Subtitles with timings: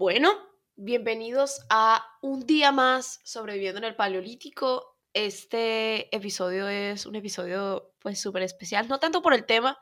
[0.00, 0.32] Bueno,
[0.76, 4.96] bienvenidos a un día más sobreviviendo en el Paleolítico.
[5.12, 9.78] Este episodio es un episodio pues súper especial, no tanto por el tema,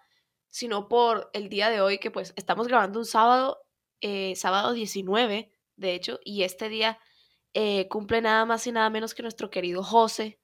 [0.48, 3.62] sino por el día de hoy que pues estamos grabando un sábado,
[4.00, 6.98] eh, sábado 19, de hecho, y este día
[7.54, 10.40] eh, cumple nada más y nada menos que nuestro querido José,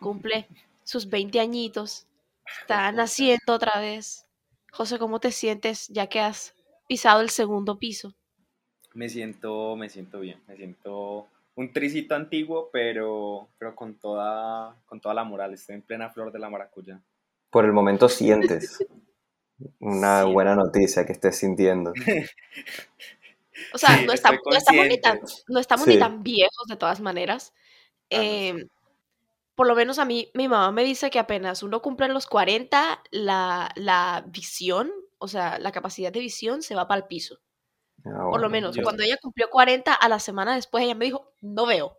[0.00, 0.48] cumple
[0.82, 2.08] sus 20 añitos,
[2.60, 4.26] está naciendo otra vez.
[4.72, 6.56] José, ¿cómo te sientes ya que has
[6.88, 8.16] pisado el segundo piso?
[8.94, 15.00] Me siento, me siento bien, me siento un tricito antiguo, pero, pero con, toda, con
[15.00, 17.00] toda la moral, estoy en plena flor de la maracuyá.
[17.50, 18.84] Por el momento sientes
[19.78, 21.92] una buena noticia que estés sintiendo.
[23.74, 24.40] O sea, no, estamos,
[24.88, 27.52] ni tan, no estamos ni tan viejos de todas maneras.
[28.10, 28.66] Ah, em,
[29.54, 33.02] por lo menos a mí, mi mamá me dice que apenas uno cumple los 40,
[33.10, 37.38] la, la visión, o sea, la capacidad de visión se va para el piso.
[38.04, 41.32] Ah, Por lo menos, cuando ella cumplió 40, a la semana después ella me dijo,
[41.40, 41.98] no veo.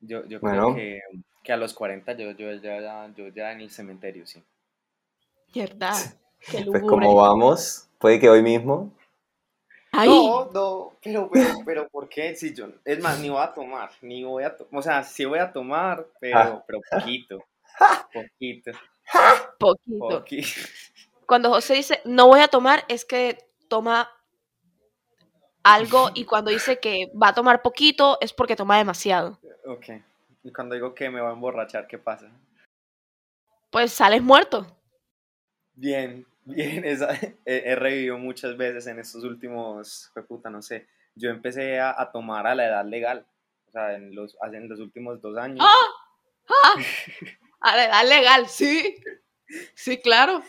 [0.00, 1.00] Yo, yo creo que,
[1.44, 4.42] que, a los 40 yo, yo, ya, yo ya en el cementerio, sí.
[5.54, 5.94] ¿Verdad?
[6.66, 8.92] pues como vamos, puede que hoy mismo.
[9.92, 12.34] No, no, pero, pero, pero, ¿por qué?
[12.34, 15.24] Si yo, es más, ni voy a tomar, ni voy a tomar, o sea, sí
[15.26, 16.64] voy a tomar, pero, ah.
[16.66, 17.44] pero poquito,
[18.12, 18.72] poquito.
[19.58, 20.08] Poquito.
[20.08, 20.48] Poquito.
[21.26, 24.08] Cuando José dice, no voy a tomar, es que toma
[25.62, 29.38] algo y cuando dice que va a tomar poquito es porque toma demasiado.
[29.64, 29.86] Ok.
[30.44, 32.28] Y cuando digo que me va a emborrachar, ¿qué pasa?
[33.70, 34.66] Pues sales muerto.
[35.74, 36.84] Bien, bien.
[37.44, 40.86] he, revivido muchas veces en estos últimos, puta, no sé.
[41.14, 43.26] Yo empecé a, tomar a la edad legal.
[43.68, 45.64] O sea, en los, en los últimos dos años.
[45.66, 45.86] ¡Ah!
[46.48, 46.74] ¡Ah!
[47.60, 48.96] A la edad legal, sí.
[49.74, 50.42] Sí, claro.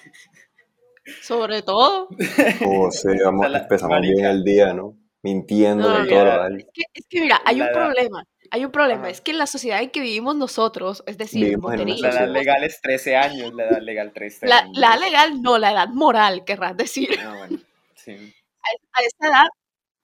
[1.21, 2.09] Sobre todo.
[2.65, 4.97] O sea, vamos, empezamos bien el día, ¿no?
[5.23, 6.47] Mintiendo no, todo.
[6.57, 8.23] Es que, es que, mira, hay un problema.
[8.51, 12.09] Hay un problema, es que en la sociedad en que vivimos nosotros, es decir, La
[12.09, 14.77] edad legal es 13 años, la edad legal 13 la, años.
[14.77, 17.17] La edad legal no, la edad moral, querrás decir.
[17.19, 17.57] Ah, bueno,
[17.95, 18.11] sí.
[18.11, 19.47] a, esa edad,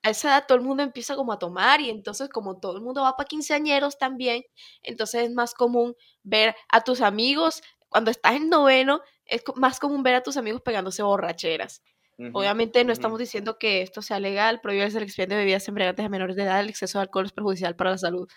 [0.02, 2.82] a esa edad todo el mundo empieza como a tomar y entonces como todo el
[2.82, 4.42] mundo va para quinceañeros también,
[4.82, 5.94] entonces es más común
[6.24, 10.60] ver a tus amigos, cuando estás en noveno, es más común ver a tus amigos
[10.62, 11.82] pegándose borracheras.
[12.32, 16.08] Obviamente no estamos diciendo que esto sea legal, prohibirse el expendio de bebidas embriagantes a
[16.08, 18.28] menores de edad, el exceso de alcohol es perjudicial para la salud.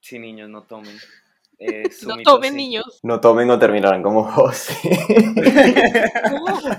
[0.00, 0.96] Sí, niños, no tomen.
[2.06, 3.00] No tomen, niños.
[3.02, 4.74] No tomen o terminarán como José.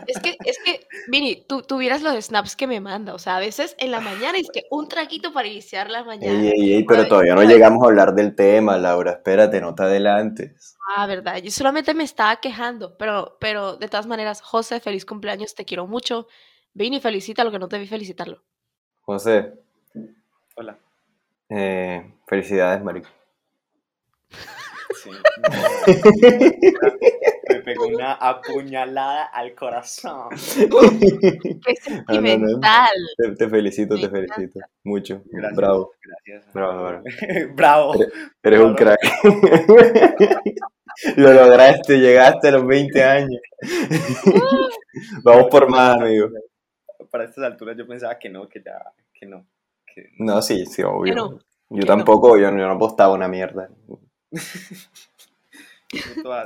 [0.08, 3.14] es que, es que, Vini, tú, tuvieras los snaps que me manda.
[3.14, 6.40] O sea, a veces en la mañana es que un traquito para iniciar la mañana.
[6.40, 9.12] Ey, ey, ey, pero todavía no llegamos a hablar del tema, Laura.
[9.12, 10.76] Espérate, no te adelantes.
[10.96, 11.38] Ah, verdad.
[11.38, 12.98] Yo solamente me estaba quejando.
[12.98, 16.28] Pero, pero de todas maneras, José, feliz cumpleaños, te quiero mucho.
[16.74, 18.42] Vini, felicita lo que no te vi felicitarlo.
[19.02, 19.54] José.
[20.56, 20.78] Hola.
[21.50, 23.10] Eh, felicidades, Marico.
[27.50, 30.30] me pegó una apuñalada al corazón.
[30.32, 32.90] Qué sentimental.
[33.38, 34.60] Te, felicito, te felicito.
[34.84, 35.22] Mucho.
[35.56, 35.92] Bravo.
[36.04, 36.54] Gracias.
[36.54, 37.02] Bravo,
[37.56, 37.94] bravo.
[38.42, 39.00] Eres, un crack.
[41.18, 43.42] Lo lograste, llegaste a los 20 años.
[45.24, 46.30] Vamos por más, amigo.
[47.10, 48.80] Para estas alturas yo pensaba que no, que ya,
[49.14, 49.46] que no.
[50.18, 51.40] No, sí, sí, obvio.
[51.70, 53.70] Yo tampoco, yo, yo no apostaba una mierda.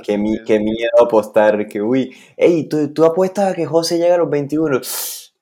[0.04, 4.30] Qué, miedo apostar, que uy, hey, ¿tú, tú apuestas a que José llega a los
[4.30, 4.80] 21.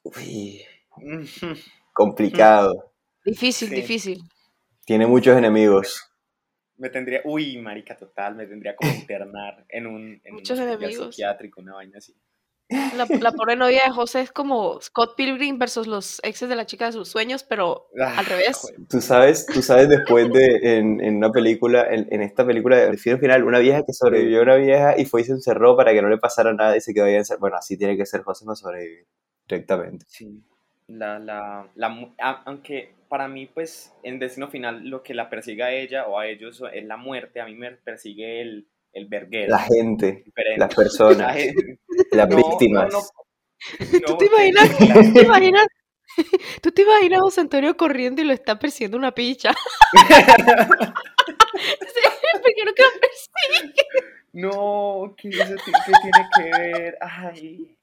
[0.02, 0.62] Uy,
[1.92, 2.92] complicado.
[3.24, 4.22] Difícil, difícil.
[4.84, 6.12] Tiene muchos enemigos.
[6.76, 11.14] Me tendría, uy, marica, total, me tendría como internar en un, en muchos enemigos.
[11.14, 12.14] psiquiátrico, una vaina así.
[12.69, 16.66] La, la, pobre novia de José es como Scott Pilgrim versus los exes de la
[16.66, 18.72] chica de sus sueños, pero al ah, revés.
[18.88, 22.91] Tú sabes, tú sabes después de en, en una película, en, en, esta película de
[22.91, 25.93] Destino Final, una vieja que sobrevivió a una vieja y fue y se encerró para
[25.93, 27.43] que no le pasara nada y se quedó ahí encerrado.
[27.43, 29.06] Bueno, así tiene que ser José para sobrevivir
[29.48, 30.04] directamente.
[30.09, 30.43] Sí.
[30.88, 35.72] La, la, la, aunque para mí, pues, en Destino Final lo que la persigue a
[35.72, 38.66] ella o a ellos es la muerte, a mí me persigue el
[38.97, 39.51] el verguero.
[39.51, 40.25] La gente,
[40.57, 41.37] las personas,
[42.13, 43.13] las víctimas.
[44.07, 45.66] ¿Tú, te imaginas, ¿Tú te imaginas?
[46.63, 49.53] ¿Tú te imaginas a José Antonio corriendo y lo está persiguiendo una picha?
[49.93, 50.07] ¿Por
[52.54, 53.75] qué no que lo persigue?
[54.33, 56.98] No, ¿qué, tiene que ver?
[57.01, 57.77] Ay.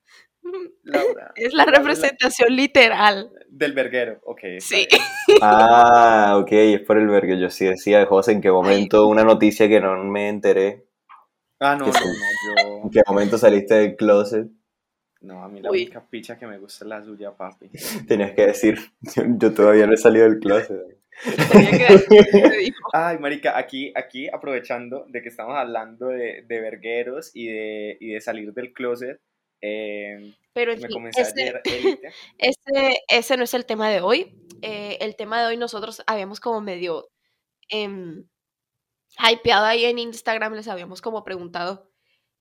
[0.83, 1.31] Laura.
[1.35, 3.31] Es la representación literal.
[3.47, 4.41] Del verguero, ok.
[4.59, 4.87] Sí.
[5.41, 7.39] Ah, ok, es por el verguero.
[7.39, 10.85] Yo sí decía, José, ¿en qué momento una noticia que no me enteré?
[11.63, 14.47] Ah, no, no, no, ¿En qué momento saliste del closet?
[15.21, 15.83] No, a mí la Uy.
[15.83, 17.69] única picha que me gusta es la suya, papi.
[18.07, 18.77] Tenías que decir,
[19.15, 20.81] yo, yo todavía no he salido del closet.
[21.51, 22.89] Tenía que decir, te dijo.
[22.93, 28.11] Ay, marica, aquí, aquí aprovechando de que estamos hablando de, de vergueros y de, y
[28.11, 29.21] de salir del closet,
[29.61, 31.61] eh, Pero me fin, comencé ese, ayer
[32.37, 34.35] ese, ese no es el tema de hoy.
[34.61, 37.07] Eh, el tema de hoy nosotros habíamos como medio
[37.69, 38.25] em,
[39.19, 41.89] hypeado ahí en Instagram, les habíamos como preguntado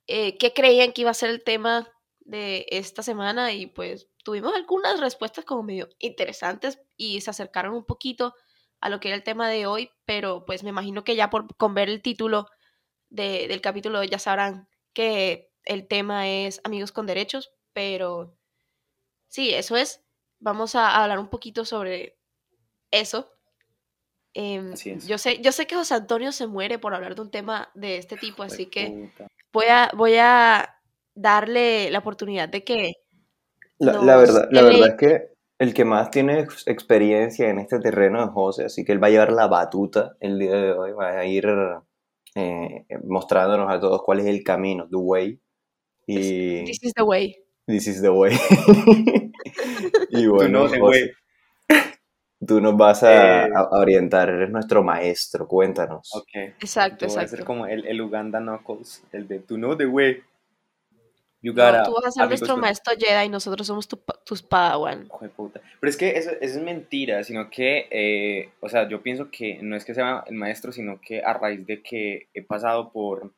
[0.07, 1.89] eh, qué creían que iba a ser el tema
[2.21, 7.85] de esta semana y pues tuvimos algunas respuestas como medio interesantes y se acercaron un
[7.85, 8.35] poquito
[8.81, 11.55] a lo que era el tema de hoy, pero pues me imagino que ya por,
[11.57, 12.49] con ver el título
[13.11, 18.37] de- del capítulo ya sabrán que el tema es amigos con derechos, pero
[19.29, 20.03] sí, eso es.
[20.41, 22.19] Vamos a hablar un poquito sobre
[22.93, 23.32] eso.
[24.35, 25.07] Es.
[25.07, 27.99] yo sé, yo sé que José Antonio se muere por hablar de un tema de
[27.99, 29.11] este tipo, así que
[29.53, 30.77] voy a, voy a
[31.15, 32.93] darle la oportunidad de que
[33.79, 38.25] La, verdad, la verdad es que el que más tiene ex- experiencia en este terreno
[38.25, 41.11] es José, así que él va a llevar la batuta el día de hoy, va
[41.19, 41.47] a ir
[42.35, 45.39] eh, mostrándonos a todos cuál es el camino, the way,
[46.07, 47.37] y This is the way.
[47.67, 48.33] this is the way.
[50.11, 51.13] y Tú bueno, José,
[52.47, 56.11] tú nos vas a, Eh, a- orientar, eres nuestro maestro, cuéntanos.
[56.15, 56.29] Ok.
[56.61, 59.87] Exacto, Yo voy a ser como el, el Uganda Knuckles, el de tú no the
[59.87, 60.23] way.
[61.45, 64.43] You No, gotta, tú vas a ser nuestro maestro Jedi y nosotros somos tu tus
[64.43, 65.09] padawan.
[65.21, 65.61] De puta.
[65.81, 69.59] Pero es que eso, eso es mentira, sino que, eh, o sea, yo pienso que
[69.61, 73.33] no es que sea el maestro, sino que a raíz de que he pasado por,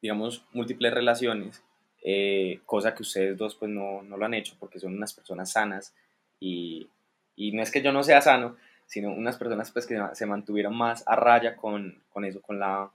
[0.00, 1.62] digamos, múltiples relaciones,
[2.04, 5.52] eh, cosa que ustedes dos pues no, no lo han hecho porque son unas personas
[5.52, 5.94] sanas
[6.40, 6.88] y,
[7.36, 8.56] y no es que yo no sea sano,
[8.86, 12.90] sino unas personas pues que se mantuvieron más a raya con, con eso, con la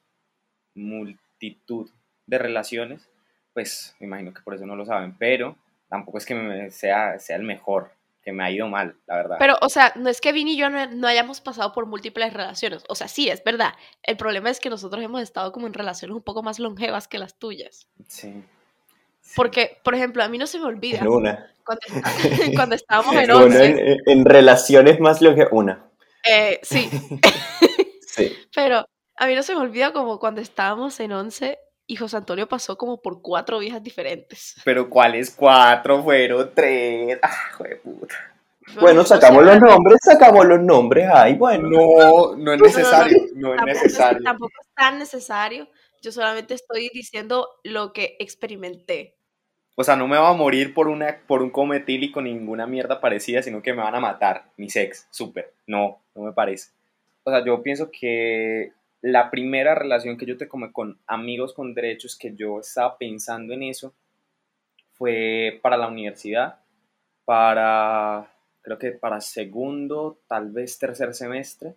[0.76, 1.90] multitud
[2.26, 3.10] de relaciones,
[3.54, 5.56] pues me imagino que por eso no lo saben, pero
[5.90, 7.92] tampoco es que me sea, sea el mejor,
[8.22, 9.38] que me ha ido mal, la verdad.
[9.40, 12.34] Pero, o sea, no es que Vini y yo no, no hayamos pasado por múltiples
[12.34, 12.84] relaciones.
[12.90, 13.74] O sea, sí, es verdad.
[14.04, 17.20] El problema es que nosotros hemos estado como en relaciones un poco más longevas que
[17.20, 17.88] las tuyas.
[18.08, 18.44] sí.
[19.36, 21.52] Porque, por ejemplo, a mí no se me olvida En una.
[21.66, 21.82] cuando,
[22.56, 23.98] cuando estábamos en Bueno, 11.
[24.06, 25.86] en, relaciones más lo que una.
[26.30, 26.90] eh, sí,
[28.08, 28.34] Sí.
[28.56, 28.86] pero
[29.18, 31.58] a mí no se me olvida como cuando estábamos en 11
[31.88, 34.56] y José Antonio pasó como por cuatro viejas diferentes.
[34.66, 36.04] Pero ¿cuáles cuatro?
[36.04, 37.18] Fueron tres.
[37.22, 38.16] Ah, hijo de puta.
[38.82, 41.08] Bueno, sacamos los nombres, sacamos los nombres.
[41.14, 41.70] Ay, bueno.
[41.70, 44.24] No, no es necesario, no es tampoco es- necesario.
[44.24, 45.70] tampoco es tan necesario.
[46.02, 49.17] Yo solamente estoy diciendo lo que experimenté.
[49.80, 53.00] O sea, no me va a morir por, una, por un cometílico ni ninguna mierda
[53.00, 54.46] parecida, sino que me van a matar.
[54.58, 55.54] Mi sex, súper.
[55.68, 56.72] No, no me parece.
[57.24, 58.72] O sea, yo pienso que
[59.02, 63.54] la primera relación que yo te como con amigos con derechos que yo estaba pensando
[63.54, 63.94] en eso
[64.94, 66.58] fue para la universidad,
[67.24, 68.34] para,
[68.64, 71.76] creo que para segundo, tal vez tercer semestre.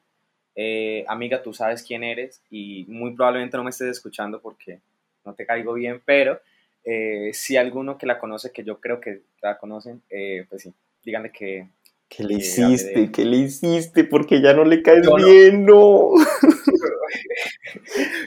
[0.55, 4.81] Eh, amiga, tú sabes quién eres y muy probablemente no me estés escuchando porque
[5.23, 6.41] no te caigo bien, pero
[6.85, 10.73] eh, si alguno que la conoce, que yo creo que la conocen, eh, pues sí,
[11.05, 11.69] díganle que...
[12.09, 13.13] ¿Qué le de hiciste?
[13.13, 14.05] ¿Qué le hiciste?
[14.05, 15.25] Porque ya no le caes Yo no.
[15.25, 16.11] bien, no.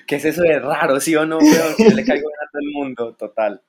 [0.07, 1.37] ¿Qué es eso de raro, sí o no?
[1.37, 1.75] weón?
[1.75, 3.61] Que le caigo bien a todo el mundo, total.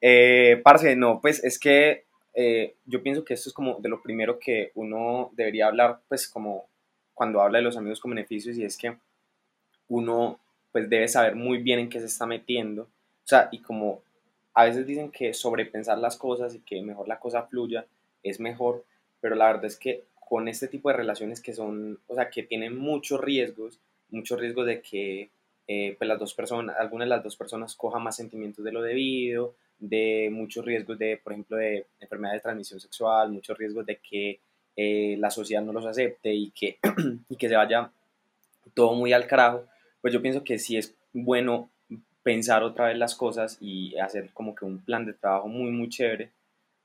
[0.00, 4.02] Eh, parce, no, pues es que eh, yo pienso que esto es como de lo
[4.02, 6.66] primero que uno debería hablar, pues como
[7.14, 8.96] cuando habla de los amigos con beneficios, y es que
[9.88, 10.40] uno
[10.72, 12.82] pues debe saber muy bien en qué se está metiendo.
[12.82, 14.02] O sea, y como
[14.54, 17.86] a veces dicen que sobrepensar las cosas y que mejor la cosa fluya
[18.22, 18.84] es mejor,
[19.20, 22.42] pero la verdad es que con este tipo de relaciones que son, o sea, que
[22.42, 23.78] tienen muchos riesgos,
[24.10, 25.30] muchos riesgos de que
[25.66, 28.82] eh, pues las dos personas, alguna de las dos personas coja más sentimientos de lo
[28.82, 33.96] debido, de muchos riesgos de, por ejemplo, de enfermedades de transmisión sexual, muchos riesgos de
[33.96, 34.40] que
[34.76, 36.78] eh, la sociedad no los acepte y que,
[37.28, 37.90] y que se vaya
[38.74, 39.64] todo muy al carajo,
[40.00, 41.70] pues yo pienso que sí es bueno
[42.24, 45.88] pensar otra vez las cosas y hacer como que un plan de trabajo muy, muy
[45.90, 46.30] chévere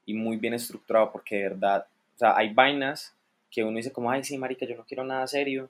[0.06, 3.16] y muy bien estructurado, porque de verdad, o sea, hay vainas
[3.50, 5.70] que uno dice como, ay, sí, marica, yo no quiero nada serio,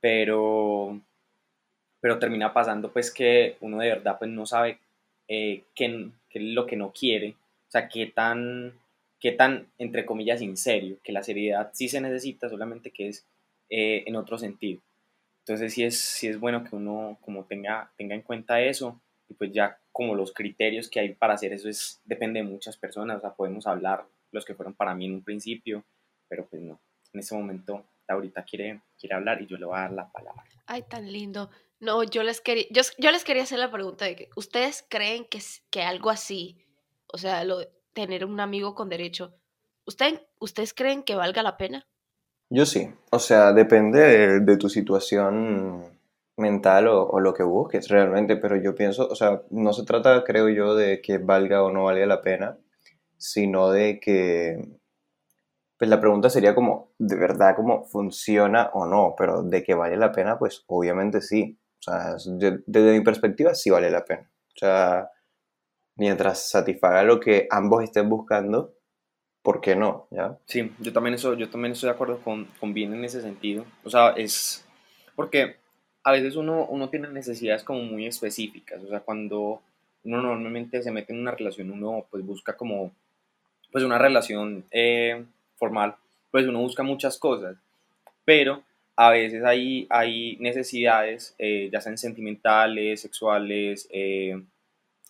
[0.00, 0.98] pero,
[2.00, 4.78] pero termina pasando pues que uno de verdad pues no sabe
[5.28, 7.30] eh, qué, es lo que no quiere,
[7.68, 8.74] o sea, qué tan,
[9.18, 13.26] qué tan, entre comillas, en serio, que la seriedad sí se necesita, solamente que es
[13.68, 14.80] eh, en otro sentido.
[15.40, 19.34] Entonces sí es, sí es bueno que uno como tenga, tenga en cuenta eso y
[19.34, 23.18] pues ya como los criterios que hay para hacer eso es, depende de muchas personas,
[23.18, 25.84] o sea, podemos hablar los que fueron para mí en un principio,
[26.28, 26.80] pero pues no,
[27.12, 30.44] en ese momento ahorita quiere, quiere hablar y yo le voy a dar la palabra.
[30.66, 31.50] Ay, tan lindo.
[31.78, 35.24] No, yo les quería, yo, yo les quería hacer la pregunta de que ustedes creen
[35.24, 36.58] que, que algo así,
[37.06, 39.34] o sea, lo tener un amigo con derecho,
[39.84, 41.86] ¿usted, ¿ustedes creen que valga la pena?
[42.50, 45.84] Yo sí, o sea, depende de, tu situación
[46.36, 50.24] mental o, o, lo que busques realmente, pero yo pienso, o sea, no se trata,
[50.24, 52.58] creo yo, de que valga o no valga la pena,
[53.18, 54.80] sino de que,
[55.80, 59.14] pues la pregunta sería como, ¿de verdad cómo funciona o no?
[59.16, 61.58] Pero de que vale la pena, pues obviamente sí.
[61.78, 62.16] O sea,
[62.66, 64.30] desde mi perspectiva sí vale la pena.
[64.54, 65.10] O sea,
[65.96, 68.74] mientras satisfaga lo que ambos estén buscando,
[69.42, 70.06] ¿por qué no?
[70.10, 70.38] ¿Ya?
[70.46, 73.64] Sí, yo también, eso, yo también estoy de acuerdo con, con Bien en ese sentido.
[73.84, 74.64] O sea, es
[75.16, 75.56] porque
[76.02, 78.82] a veces uno, uno tiene necesidades como muy específicas.
[78.82, 79.60] O sea, cuando
[80.04, 82.92] uno normalmente se mete en una relación, uno pues busca como
[83.70, 85.24] pues una relación eh,
[85.56, 85.94] formal,
[86.30, 87.56] pues uno busca muchas cosas.
[88.24, 88.62] Pero
[88.96, 94.42] a veces hay, hay necesidades, eh, ya sean sentimentales, sexuales, eh,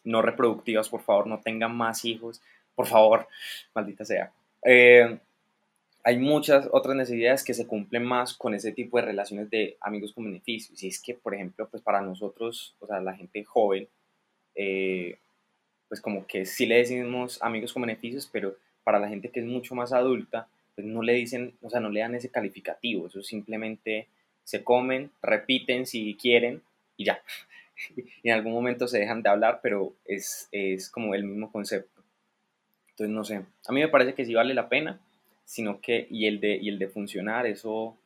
[0.04, 2.40] no reproductivas, por favor, no tengan más hijos,
[2.74, 3.26] por favor,
[3.74, 4.32] maldita sea.
[4.64, 5.18] Eh,
[6.02, 10.12] hay muchas otras necesidades que se cumplen más con ese tipo de relaciones de amigos
[10.12, 10.82] con beneficios.
[10.82, 13.86] Y es que, por ejemplo, pues para nosotros, o sea, la gente joven,
[14.54, 15.18] eh,
[15.88, 19.46] pues como que sí le decimos amigos con beneficios, pero para la gente que es
[19.46, 23.06] mucho más adulta, pues no le dicen, o sea, no le dan ese calificativo.
[23.06, 24.08] Eso simplemente
[24.44, 26.62] se comen, repiten si quieren
[26.96, 27.22] y ya.
[28.22, 31.99] y en algún momento se dejan de hablar, pero es, es como el mismo concepto.
[32.90, 35.00] Entonces, no sé, a mí me parece que sí vale la pena
[35.50, 37.96] sino que, y el de, y el de funcionar, eso,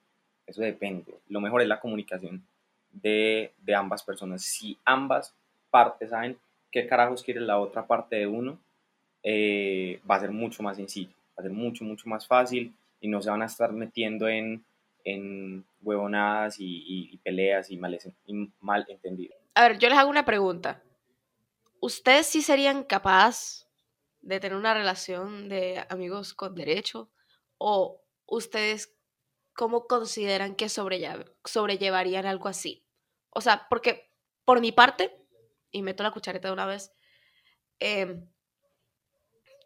[0.46, 1.14] eso depende.
[1.28, 2.42] Lo mejor es la comunicación
[2.90, 4.40] de, de ambas personas.
[4.40, 5.34] Si ambas
[5.70, 6.38] partes saben
[6.72, 8.58] qué carajos quiere la otra parte de uno,
[9.22, 13.08] eh, va a ser mucho más sencillo, va a ser mucho, mucho más fácil y
[13.08, 14.64] no se van a estar metiendo en,
[15.04, 19.36] en huevonadas y, y, peleas y, mal, y mal entendidos.
[19.54, 20.80] A ver, yo les hago una pregunta.
[21.78, 23.63] ¿Ustedes sí serían capaz
[24.24, 27.10] de tener una relación de amigos con derecho?
[27.58, 28.96] ¿O ustedes
[29.54, 32.86] cómo consideran que sobrellevarían algo así?
[33.30, 34.10] O sea, porque
[34.44, 35.14] por mi parte,
[35.70, 36.92] y meto la cuchareta de una vez,
[37.80, 38.24] eh,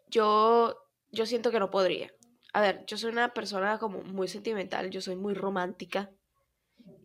[0.07, 0.75] yo,
[1.09, 2.13] yo siento que no podría.
[2.51, 6.11] A ver, yo soy una persona como muy sentimental, yo soy muy romántica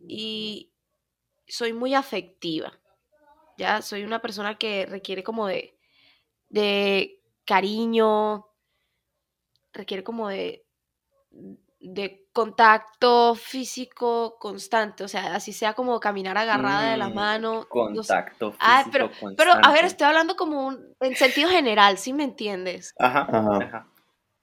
[0.07, 0.73] y
[1.47, 2.81] soy muy afectiva.
[3.57, 5.77] Ya, soy una persona que requiere como de
[7.45, 8.47] cariño,
[9.73, 10.65] requiere como de,
[11.79, 17.67] de contacto físico constante, o sea, así sea como caminar agarrada de la Mm, mano.
[17.69, 22.13] Contacto físico Ah, pero, pero a ver, estoy hablando como un, en sentido general, ¿sí
[22.13, 22.93] me entiendes?
[22.99, 23.57] Ajá, Ajá.
[23.63, 23.87] ajá.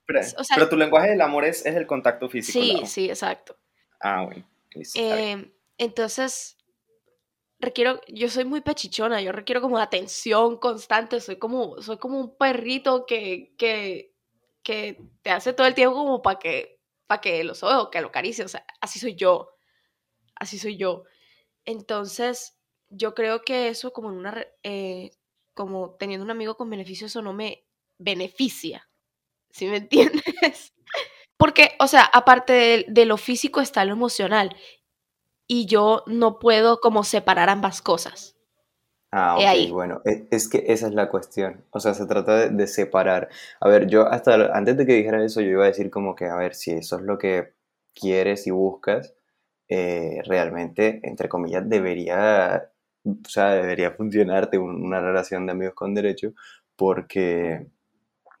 [0.05, 2.59] Pero, O sea- pero tu lenguaje del amor es, es el contacto físico.
[2.59, 2.85] Sí, Lau.
[2.85, 3.57] sí, exacto.
[4.01, 4.45] Ah, bueno.
[4.73, 4.99] listo.
[4.99, 6.57] Eh, entonces,
[7.63, 12.37] requiero, yo soy muy pechichona, yo requiero como atención constante, soy como, soy como un
[12.37, 14.13] perrito que, que,
[14.63, 18.01] que te hace todo el tiempo como para que, para que lo sobe o que
[18.01, 19.55] lo acaricie, o sea, así soy yo,
[20.35, 21.05] así soy yo.
[21.65, 22.57] Entonces,
[22.89, 25.11] yo creo que eso como en una, eh,
[25.53, 27.65] como teniendo un amigo con beneficio, eso no me
[27.97, 28.89] beneficia,
[29.51, 30.73] ¿sí me entiendes?
[31.37, 34.55] Porque, o sea, aparte de lo físico está lo emocional
[35.53, 38.35] y yo no puedo como separar ambas cosas.
[39.11, 39.71] Ah, ok, ahí.
[39.71, 41.63] bueno, e- es que esa es la cuestión.
[41.69, 43.29] O sea, se trata de, de separar.
[43.59, 46.25] A ver, yo hasta antes de que dijera eso, yo iba a decir como que,
[46.25, 47.53] a ver, si eso es lo que
[47.93, 49.13] quieres y buscas,
[49.69, 52.71] eh, realmente, entre comillas, debería,
[53.05, 56.33] o sea, debería funcionarte un- una relación de amigos con derecho,
[56.75, 57.67] porque,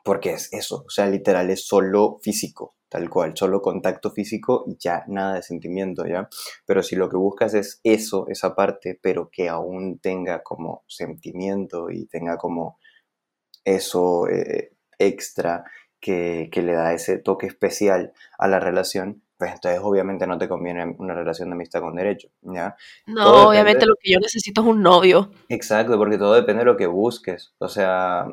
[0.03, 4.77] porque es eso, o sea, literal es solo físico, tal cual, solo contacto físico y
[4.77, 6.29] ya nada de sentimiento, ¿ya?
[6.65, 11.89] Pero si lo que buscas es eso, esa parte, pero que aún tenga como sentimiento
[11.89, 12.77] y tenga como
[13.65, 15.63] eso eh, extra
[15.99, 20.47] que, que le da ese toque especial a la relación, pues entonces obviamente no te
[20.47, 22.75] conviene una relación de amistad con derecho, ¿ya?
[23.07, 25.31] No, Todo obviamente depende- lo que yo necesito es un novio.
[25.49, 27.53] Exacto, porque todo depende de lo que busques.
[27.57, 28.25] O sea,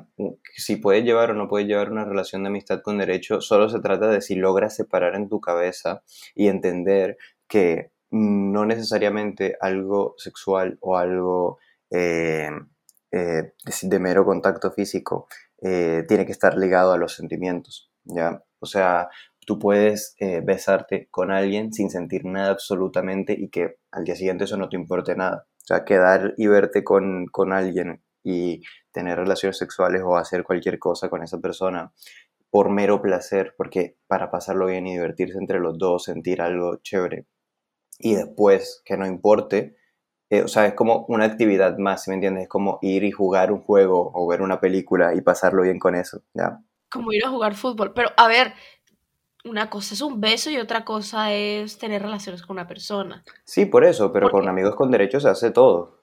[0.55, 3.81] si puedes llevar o no puedes llevar una relación de amistad con derecho, solo se
[3.81, 6.03] trata de si logras separar en tu cabeza
[6.37, 7.17] y entender
[7.49, 11.59] que no necesariamente algo sexual o algo
[11.91, 12.51] eh,
[13.11, 15.27] eh, de, de mero contacto físico
[15.61, 18.43] eh, tiene que estar ligado a los sentimientos, ¿ya?
[18.61, 19.09] O sea,
[19.51, 24.45] tú puedes eh, besarte con alguien sin sentir nada absolutamente y que al día siguiente
[24.45, 25.49] eso no te importe nada.
[25.57, 30.79] O sea, quedar y verte con, con alguien y tener relaciones sexuales o hacer cualquier
[30.79, 31.93] cosa con esa persona
[32.49, 37.27] por mero placer, porque para pasarlo bien y divertirse entre los dos, sentir algo chévere,
[37.99, 39.75] y después que no importe,
[40.31, 42.45] eh, o sea, es como una actividad más, ¿me entiendes?
[42.45, 45.97] Es como ir y jugar un juego o ver una película y pasarlo bien con
[45.97, 46.61] eso, ¿ya?
[46.89, 47.93] Como ir a jugar fútbol.
[47.95, 48.53] Pero, a ver,
[49.45, 53.25] una cosa es un beso y otra cosa es tener relaciones con una persona.
[53.45, 56.03] Sí, por eso, pero con amigos con derechos se hace todo.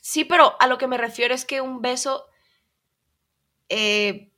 [0.00, 2.24] Sí, pero a lo que me refiero es que un beso
[3.68, 4.32] eh,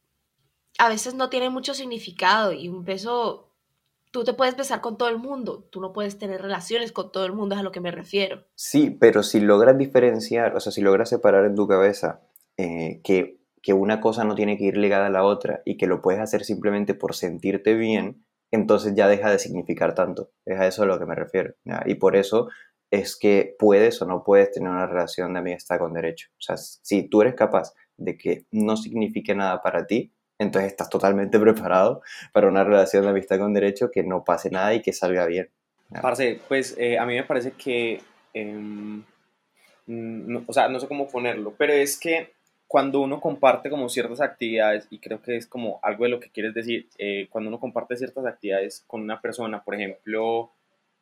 [0.79, 3.51] a veces no tiene mucho significado y un beso,
[4.11, 7.25] tú te puedes besar con todo el mundo, tú no puedes tener relaciones con todo
[7.25, 8.45] el mundo, es a lo que me refiero.
[8.55, 12.21] Sí, pero si logras diferenciar, o sea, si logras separar en tu cabeza
[12.59, 15.87] eh, que, que una cosa no tiene que ir ligada a la otra y que
[15.87, 18.25] lo puedes hacer simplemente por sentirte bien,
[18.55, 20.31] entonces ya deja de significar tanto.
[20.45, 21.55] Es a eso a lo que me refiero.
[21.87, 22.49] Y por eso
[22.91, 26.29] es que puedes o no puedes tener una relación de amistad con derecho.
[26.39, 30.89] O sea, si tú eres capaz de que no signifique nada para ti, entonces estás
[30.89, 34.93] totalmente preparado para una relación de amistad con derecho que no pase nada y que
[34.93, 35.51] salga bien.
[36.01, 38.01] Parce, pues eh, a mí me parece que,
[38.33, 39.05] em,
[40.47, 42.33] o sea, no sé cómo ponerlo, pero es que
[42.67, 46.31] cuando uno comparte como ciertas actividades, y creo que es como algo de lo que
[46.31, 50.51] quieres decir, eh, cuando uno comparte ciertas actividades con una persona, por ejemplo,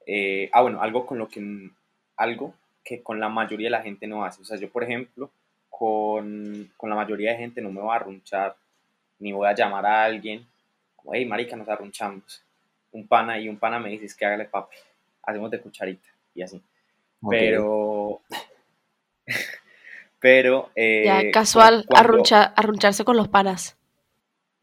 [0.06, 1.70] eh, ah, bueno, algo con lo que,
[2.16, 2.54] algo
[2.84, 4.42] que con la mayoría de la gente no hace.
[4.42, 5.30] O sea, yo, por ejemplo,
[5.70, 8.56] con, con la mayoría de gente no me voy a arrunchar,
[9.18, 10.46] ni voy a llamar a alguien,
[10.96, 12.42] como, hey, marica, nos arrunchamos.
[12.90, 14.76] Un pana y un pana me dices que hágale papi,
[15.22, 16.60] hacemos de cucharita, y así.
[17.30, 18.20] Pero...
[20.22, 20.70] Pero.
[20.76, 23.76] Eh, ya, casual, arruncharse con los panas.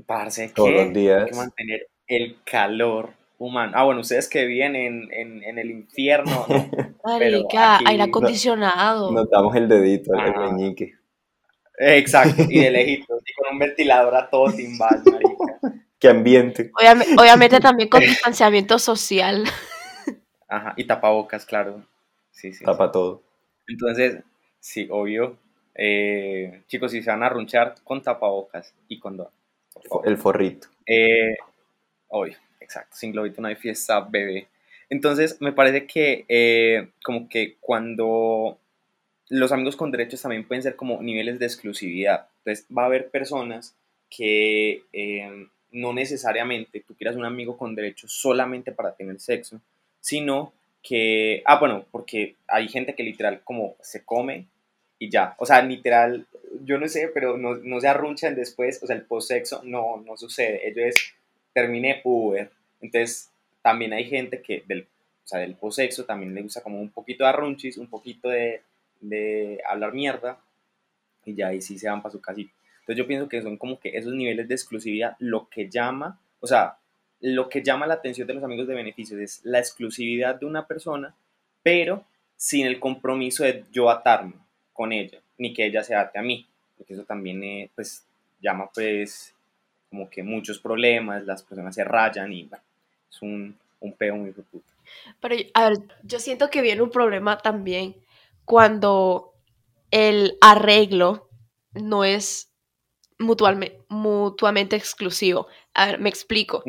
[0.07, 1.25] Parce, Todos los días.
[1.25, 3.73] Hay que mantener el calor humano.
[3.75, 6.45] Ah, bueno, ustedes que viven en, en, el infierno.
[6.47, 6.69] ¿no?
[7.03, 9.11] Marica, aire acondicionado.
[9.11, 10.95] Notamos el dedito, el meñique.
[11.77, 15.79] Exacto, y de lejitos, y con un ventilador a todo timbal, marica.
[15.97, 16.71] Qué ambiente.
[17.17, 19.45] Obviamente, también con distanciamiento social.
[20.47, 21.85] Ajá, y tapabocas, claro.
[22.31, 22.63] Sí, sí.
[22.65, 23.23] Tapa todo.
[23.67, 24.23] Entonces,
[24.59, 25.37] sí, obvio,
[25.81, 29.25] eh, chicos, si se van a runchar con tapabocas y con
[30.03, 30.67] El forrito.
[30.85, 31.37] Eh,
[32.09, 32.97] obvio, exacto.
[32.97, 34.47] Sin globito no hay fiesta, bebé.
[34.89, 38.57] Entonces, me parece que eh, como que cuando
[39.29, 42.27] los amigos con derechos también pueden ser como niveles de exclusividad.
[42.39, 43.73] Entonces, va a haber personas
[44.09, 44.83] que
[45.71, 49.61] no necesariamente tú quieras un amigo con derechos solamente para tener sexo,
[50.01, 50.51] sino
[50.81, 54.47] que, ah, bueno, porque hay gente que literal como se come
[54.99, 55.33] y ya.
[55.39, 56.27] O sea, literal,
[56.63, 60.17] yo no sé, pero no, no se arrunchan después, o sea, el post-sexo no, no
[60.17, 60.67] sucede.
[60.67, 61.13] Ellos es,
[61.53, 62.51] terminé Uber.
[62.81, 63.31] Entonces,
[63.61, 67.23] también hay gente que del, o sea, del post-sexo también le gusta como un poquito
[67.23, 68.61] de arrunchis, un poquito de,
[68.99, 70.37] de hablar mierda,
[71.25, 72.51] y ya ahí sí se van para su casita.
[72.81, 76.47] Entonces yo pienso que son como que esos niveles de exclusividad lo que llama, o
[76.47, 76.77] sea,
[77.21, 80.65] lo que llama la atención de los amigos de beneficios es la exclusividad de una
[80.65, 81.13] persona,
[81.61, 82.03] pero
[82.35, 84.33] sin el compromiso de yo atarme
[84.79, 88.05] con ella, ni que ella se ate a mí, porque eso también eh, pues
[88.39, 89.35] llama pues
[89.89, 92.63] como que muchos problemas, las personas se rayan y bueno,
[93.11, 94.63] es un, un peo muy puto.
[95.19, 97.97] Pero a ver, yo siento que viene un problema también
[98.45, 99.33] cuando
[99.91, 101.27] el arreglo
[101.73, 102.49] no es
[103.17, 105.47] mutuamente, mutuamente exclusivo.
[105.73, 106.63] A ver, me explico.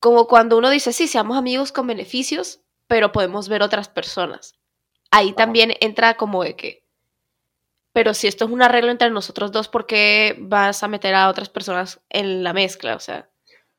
[0.00, 4.54] Como cuando uno dice, sí, seamos amigos con beneficios, pero podemos ver otras personas.
[5.10, 6.85] Ahí también entra como de que
[7.96, 11.30] pero si esto es un arreglo entre nosotros dos, ¿por qué vas a meter a
[11.30, 12.94] otras personas en la mezcla?
[12.94, 13.30] O sea.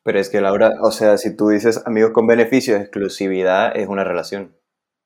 [0.01, 4.03] Pero es que Laura, o sea, si tú dices amigos con beneficios, exclusividad es una
[4.03, 4.58] relación.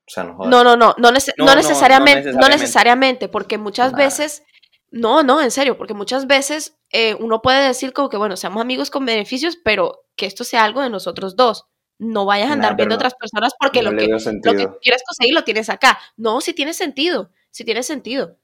[0.08, 4.44] O sea, no, no, no, no, no, necesariamente, no, necesariamente, porque muchas veces,
[4.92, 8.62] no, no, en serio, porque muchas veces eh, uno puede decir como que, bueno, seamos
[8.62, 11.66] amigos con beneficios, pero que esto sea algo de nosotros dos.
[12.00, 15.44] No vayas a andar viendo otras personas porque lo que, lo que quieres conseguir lo
[15.44, 16.00] tienes acá.
[16.16, 18.38] No, si tiene sentido, si tiene sentido.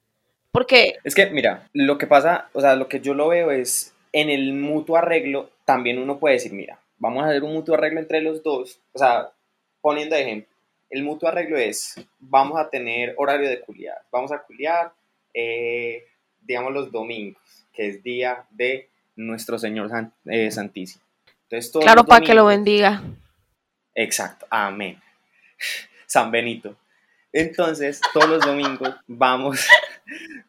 [0.51, 0.95] Porque...
[1.03, 4.29] Es que, mira, lo que pasa, o sea, lo que yo lo veo es, en
[4.29, 8.21] el mutuo arreglo, también uno puede decir, mira, vamos a hacer un mutuo arreglo entre
[8.21, 9.31] los dos, o sea,
[9.81, 10.51] poniendo ejemplo,
[10.89, 14.93] el mutuo arreglo es, vamos a tener horario de culiar, vamos a culiar,
[15.33, 16.05] eh,
[16.41, 17.41] digamos, los domingos,
[17.73, 19.89] que es día de nuestro Señor
[20.25, 21.03] eh, Santísimo.
[21.49, 23.01] Entonces, claro, para que lo bendiga.
[23.95, 25.01] Exacto, amén.
[26.05, 26.75] San Benito.
[27.33, 29.67] Entonces, todos los domingos vamos,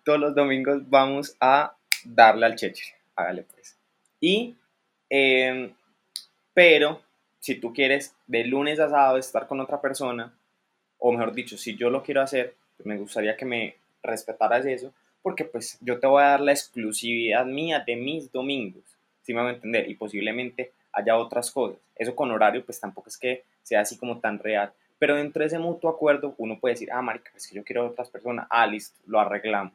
[0.05, 2.95] todos los domingos vamos a darle al cheche.
[3.17, 3.77] Hágale pues.
[4.21, 4.57] Y,
[5.09, 5.73] em,
[6.55, 7.03] pero,
[7.41, 10.33] si tú quieres de lunes a sábado estar con otra persona,
[10.99, 14.93] o mejor dicho, si yo lo quiero hacer, pues me gustaría que me respetaras eso,
[15.23, 18.85] porque pues yo te voy a dar la exclusividad mía de mis domingos,
[19.23, 21.79] si me voy a entender, y posiblemente haya otras cosas.
[21.95, 25.47] Eso con horario, pues tampoco es que sea así como tan real, Pero dentro de
[25.47, 28.47] ese mutuo acuerdo, uno puede decir, ah, marica, es que yo quiero a otras personas,
[28.51, 29.73] ah, listo, lo arreglamos.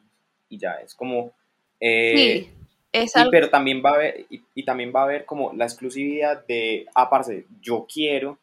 [0.48, 1.32] Y ya, es como...
[1.80, 2.50] eh, Sí,
[2.92, 3.30] es algo...
[3.30, 6.86] pero también va a haber, y, y también va a haber como la exclusividad de,
[6.94, 8.38] aparte, yo quiero,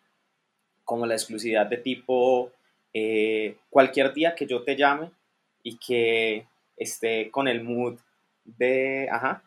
[0.84, 2.52] como la exclusividad de tipo,
[2.94, 5.12] eh, cualquier día que yo te llame
[5.64, 8.00] y que esté con el mood
[8.44, 9.44] de, ajá,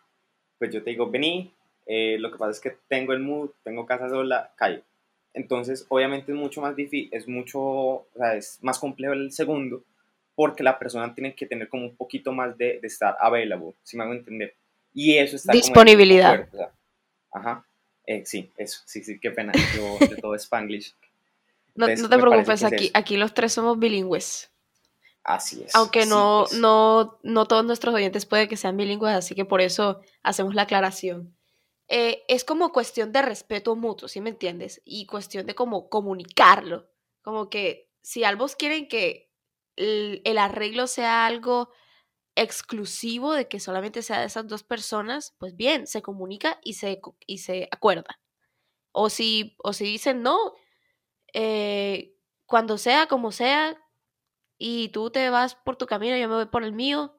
[0.59, 1.53] pues yo te digo, vení,
[1.87, 4.83] eh, lo que pasa es que tengo el mood, tengo casa sola, calle.
[5.35, 9.83] Entonces, obviamente es mucho más difícil, es mucho, o sea, es más complejo el segundo,
[10.37, 13.97] porque la persona tiene que tener como un poquito más de, de estar available, si
[13.97, 14.55] me hago entender.
[14.94, 16.35] Y eso está como Disponibilidad.
[16.35, 16.73] acuerdo, o sea,
[17.33, 17.66] ajá,
[18.07, 20.94] eh, sí, eso, sí, sí, qué pena, yo de todo Spanglish.
[21.77, 22.92] No, Entonces, no te preocupes, es aquí, eso.
[22.94, 24.49] aquí los tres somos bilingües.
[25.25, 25.75] Así es.
[25.75, 26.61] Aunque sí, no, pues.
[26.61, 30.62] no, no todos nuestros oyentes puede que sean bilingües, así que por eso hacemos la
[30.62, 31.35] aclaración.
[31.88, 34.81] Eh, es como cuestión de respeto mutuo, ¿sí me entiendes?
[34.85, 36.88] Y cuestión de como comunicarlo.
[37.23, 39.31] Como que si ambos quieren que
[39.77, 41.70] el, arreglo sea algo
[42.37, 47.01] exclusivo, de que solamente sea de esas dos personas, pues bien, se comunica y se,
[47.27, 48.20] y se acuerda.
[48.92, 50.55] O si, o si dicen no,
[51.33, 52.16] eh,
[52.47, 53.77] cuando sea, como sea,
[54.59, 57.18] y tú te vas por tu camino, yo me voy por el mío,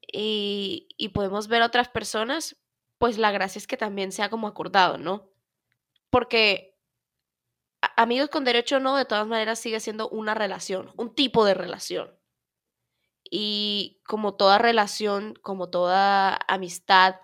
[0.00, 2.56] y, y podemos ver a otras personas,
[2.98, 5.28] pues la gracia es que también sea como acordado, ¿no?
[6.10, 6.76] Porque
[7.96, 12.16] amigos con derecho no, de todas maneras sigue siendo una relación, un tipo de relación.
[13.30, 17.16] Y como toda relación, como toda amistad,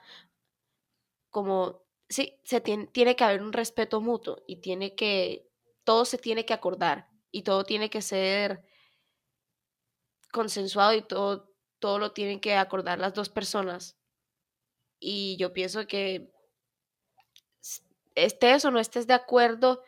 [1.30, 5.48] como, sí, se tiene, tiene que haber un respeto mutuo y tiene que,
[5.84, 8.64] todo se tiene que acordar y todo tiene que ser
[10.32, 13.96] consensuado y todo, todo lo tienen que acordar las dos personas.
[15.04, 16.30] Y yo pienso que
[18.14, 19.82] estés o no estés de acuerdo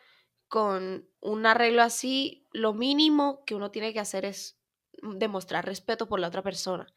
[0.49, 4.59] con un arreglo así, lo mínimo que uno tiene que hacer es
[5.01, 6.93] demostrar respeto por la otra persona.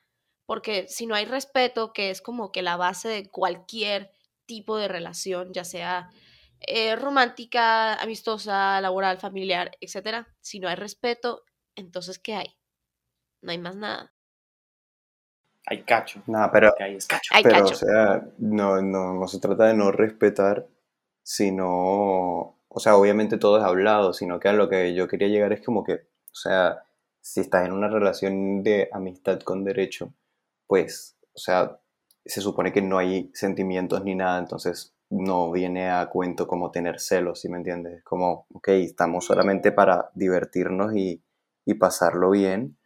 [0.47, 4.11] Porque si no hay respeto, que es como que la base de cualquier
[4.47, 6.11] tipo de relación, ya sea
[6.59, 11.45] eh, romántica, amistosa, laboral, familiar, etcétera, si no hay respeto,
[11.77, 12.57] entonces ¿qué hay?
[13.43, 14.13] No hay más nada.
[15.71, 16.23] Hay cacho.
[16.27, 17.31] Nada, pero, que hay es cacho.
[17.35, 17.75] Hay pero cacho.
[17.75, 20.67] o sea, no, no, no se trata de no respetar,
[21.23, 25.53] sino, o sea, obviamente todo es hablado, sino que a lo que yo quería llegar
[25.53, 26.85] es como que, o sea,
[27.21, 30.15] si estás en una relación de amistad con derecho,
[30.67, 31.79] pues, o sea,
[32.25, 36.99] se supone que no hay sentimientos ni nada, entonces no viene a cuento como tener
[36.99, 37.99] celos, ¿sí me entiendes?
[37.99, 41.23] Es como, ok, estamos solamente para divertirnos y,
[41.67, 42.79] y pasarlo bien,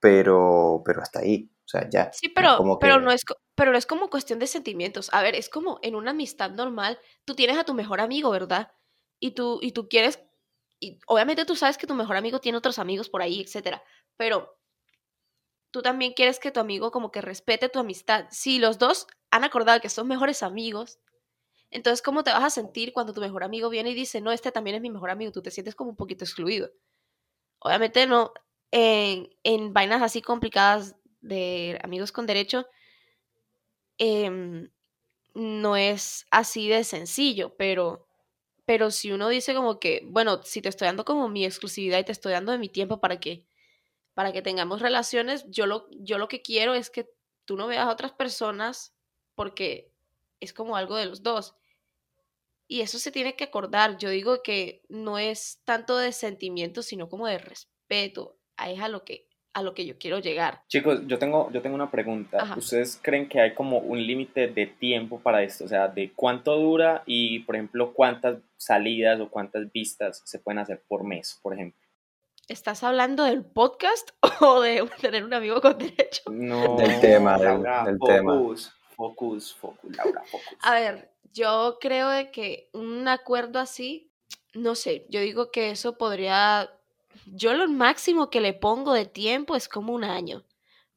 [0.00, 2.12] pero, pero hasta ahí, o sea, ya.
[2.12, 3.24] Sí, pero, como pero, no es,
[3.56, 5.10] pero no es como cuestión de sentimientos.
[5.12, 8.72] A ver, es como en una amistad normal, tú tienes a tu mejor amigo, ¿verdad?
[9.18, 10.22] Y tú, y tú quieres,
[10.78, 13.82] y obviamente tú sabes que tu mejor amigo tiene otros amigos por ahí, etcétera,
[14.16, 14.56] pero
[15.72, 18.26] tú también quieres que tu amigo como que respete tu amistad.
[18.30, 21.00] Si los dos han acordado que son mejores amigos,
[21.70, 24.52] entonces ¿cómo te vas a sentir cuando tu mejor amigo viene y dice, no, este
[24.52, 25.32] también es mi mejor amigo?
[25.32, 26.70] Tú te sientes como un poquito excluido.
[27.58, 28.32] Obviamente no,
[28.70, 30.94] en, en vainas así complicadas
[31.26, 32.66] de amigos con derecho,
[33.98, 34.70] em,
[35.34, 38.06] no es así de sencillo, pero,
[38.64, 42.04] pero si uno dice como que, bueno, si te estoy dando como mi exclusividad y
[42.04, 43.44] te estoy dando de mi tiempo para que,
[44.14, 47.08] para que tengamos relaciones, yo lo, yo lo que quiero es que
[47.44, 48.94] tú no veas a otras personas
[49.34, 49.92] porque
[50.40, 51.54] es como algo de los dos.
[52.68, 53.96] Y eso se tiene que acordar.
[53.98, 58.38] Yo digo que no es tanto de sentimiento, sino como de respeto.
[58.66, 60.60] Es a lo que, a lo que yo quiero llegar.
[60.68, 62.42] Chicos, yo tengo, yo tengo una pregunta.
[62.42, 62.56] Ajá.
[62.58, 65.64] ¿Ustedes creen que hay como un límite de tiempo para esto?
[65.64, 70.58] O sea, de cuánto dura y, por ejemplo, cuántas salidas o cuántas vistas se pueden
[70.58, 71.80] hacer por mes, por ejemplo.
[72.48, 74.10] ¿Estás hablando del podcast
[74.42, 76.22] o de tener un amigo con derecho?
[76.30, 78.34] No, Del tema, del- Laura, del tema.
[78.34, 80.46] focus, focus, focus, Laura, focus.
[80.60, 84.12] A ver, yo creo de que un acuerdo así,
[84.52, 86.70] no sé, yo digo que eso podría,
[87.26, 90.44] yo lo máximo que le pongo de tiempo es como un año,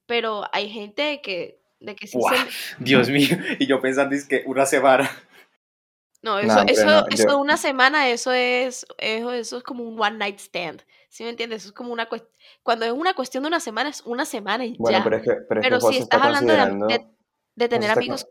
[0.06, 2.34] pero hay gente de que, de que sí Buah.
[2.36, 2.50] se...
[2.84, 5.10] Dios mío, y yo pensando es que una semana.
[6.22, 9.84] No, eso, eso, no, eso yo- de una semana, eso es, eso, eso es como
[9.86, 11.62] un one night stand, ¿sí me entiendes?
[11.62, 14.66] Eso es como una cuestión, cuando es una cuestión de una semana, es una semana
[14.66, 15.04] y Bueno, ya.
[15.06, 16.54] pero es que, pero es que Pero si estás está hablando
[16.88, 17.08] de, de-
[17.56, 18.28] de tener amigos,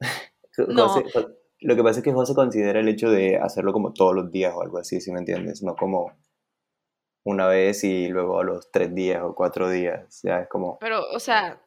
[0.56, 0.88] con- No.
[0.88, 1.04] José-
[1.60, 4.54] lo que pasa es que José considera el hecho de hacerlo como todos los días
[4.54, 5.60] o algo así, ¿sí me entiendes?
[5.64, 6.12] No como
[7.28, 10.78] una vez y luego a los tres días o cuatro días, ya es como...
[10.78, 11.60] pero, o sea,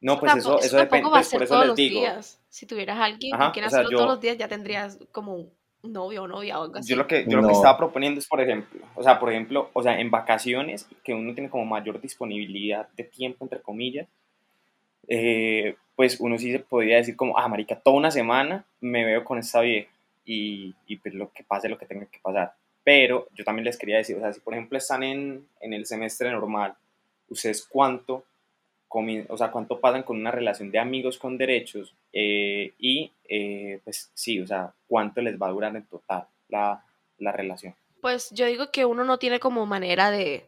[0.00, 1.76] No, pues tampoco, eso, eso depende, va a pues ser por eso todos les los
[1.76, 2.00] digo.
[2.00, 2.40] días.
[2.48, 4.48] Si tuvieras a alguien Ajá, que quiera o sea, hacerlo todos yo- los días, ya
[4.48, 5.46] tendrías como
[5.82, 6.88] novio o novia o algo así.
[6.90, 7.52] Yo lo que, yo lo que No.
[7.52, 11.32] estaba proponiendo es, por ejemplo, o sea, por ejemplo, o sea, en vacaciones, que uno
[11.34, 14.08] tiene como mayor disponibilidad de tiempo, entre comillas,
[15.08, 19.24] eh, pues uno sí se podría decir como, ah, marica, toda una semana me veo
[19.24, 19.88] con esta vieja
[20.24, 22.54] y, y pues lo que pase, lo que tenga que pasar.
[22.86, 25.86] Pero yo también les quería decir, o sea, si por ejemplo están en, en el
[25.86, 26.76] semestre normal,
[27.28, 28.22] ¿ustedes cuánto,
[28.88, 31.96] o sea, cuánto pasan con una relación de amigos con derechos?
[32.12, 36.84] Eh, y eh, pues sí, o sea, ¿cuánto les va a durar en total la,
[37.18, 37.74] la relación?
[38.00, 40.46] Pues yo digo que uno no tiene como manera de,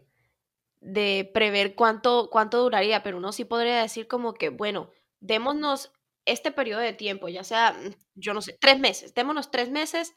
[0.80, 5.90] de prever cuánto, cuánto duraría, pero uno sí podría decir como que, bueno, démonos
[6.24, 7.74] este periodo de tiempo, ya sea,
[8.14, 10.14] yo no sé, tres meses, démonos tres meses,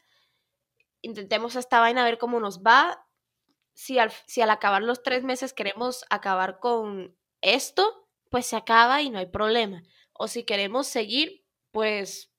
[1.02, 3.06] intentemos esta vaina a ver cómo nos va.
[3.74, 9.02] Si al, si al acabar los tres meses queremos acabar con esto, pues se acaba
[9.02, 9.82] y no hay problema.
[10.14, 12.32] O si queremos seguir, pues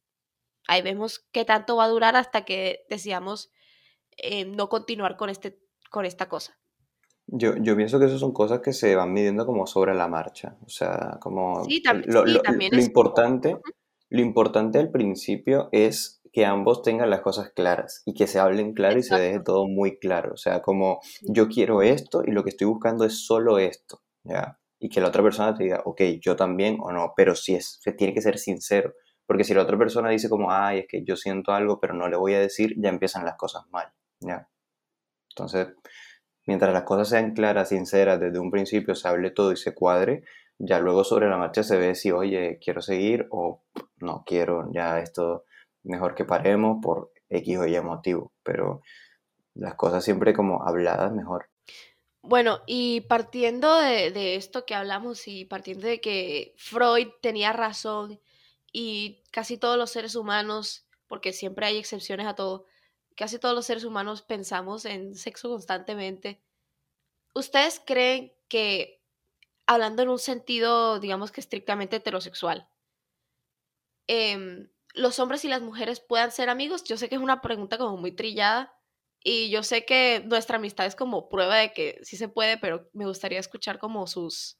[0.68, 3.50] ahí vemos qué tanto va a durar hasta que decidamos
[4.16, 5.58] eh, no continuar con, este,
[5.90, 6.58] con esta cosa.
[7.26, 10.56] Yo, yo pienso que eso son cosas que se van midiendo como sobre la marcha.
[10.66, 13.56] O sea, como Sí, tam- lo, sí, lo- también lo es como- importante,
[14.10, 18.72] lo importante al principio es que ambos tengan las cosas claras y que se hablen
[18.72, 20.32] claro y se deje todo muy claro.
[20.32, 24.58] O sea, como yo quiero esto y lo que estoy buscando es solo esto, ¿ya?
[24.80, 27.78] Y que la otra persona te diga, ok, yo también o no, pero sí es,
[27.82, 28.94] se tiene que ser sincero.
[29.26, 32.08] Porque si la otra persona dice como, ay, es que yo siento algo, pero no
[32.08, 34.48] le voy a decir, ya empiezan las cosas mal, ¿ya?
[35.30, 35.68] Entonces,
[36.46, 40.24] mientras las cosas sean claras, sinceras, desde un principio se hable todo y se cuadre,
[40.58, 43.62] ya luego sobre la marcha se ve si, oye, quiero seguir o
[43.98, 45.44] no quiero, ya esto
[45.82, 48.82] mejor que paremos por X o Y motivo, pero
[49.54, 51.48] las cosas siempre como habladas mejor.
[52.22, 58.20] Bueno, y partiendo de, de esto que hablamos y partiendo de que Freud tenía razón
[58.72, 62.66] y casi todos los seres humanos, porque siempre hay excepciones a todo,
[63.16, 66.40] casi todos los seres humanos pensamos en sexo constantemente.
[67.34, 69.00] ¿Ustedes creen que,
[69.66, 72.68] hablando en un sentido, digamos que estrictamente heterosexual,
[74.06, 76.84] em, los hombres y las mujeres puedan ser amigos?
[76.84, 78.74] Yo sé que es una pregunta como muy trillada
[79.24, 82.88] y yo sé que nuestra amistad es como prueba de que sí se puede, pero
[82.92, 84.58] me gustaría escuchar como sus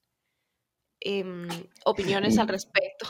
[1.01, 1.49] em,
[1.85, 3.07] opiniones al respecto.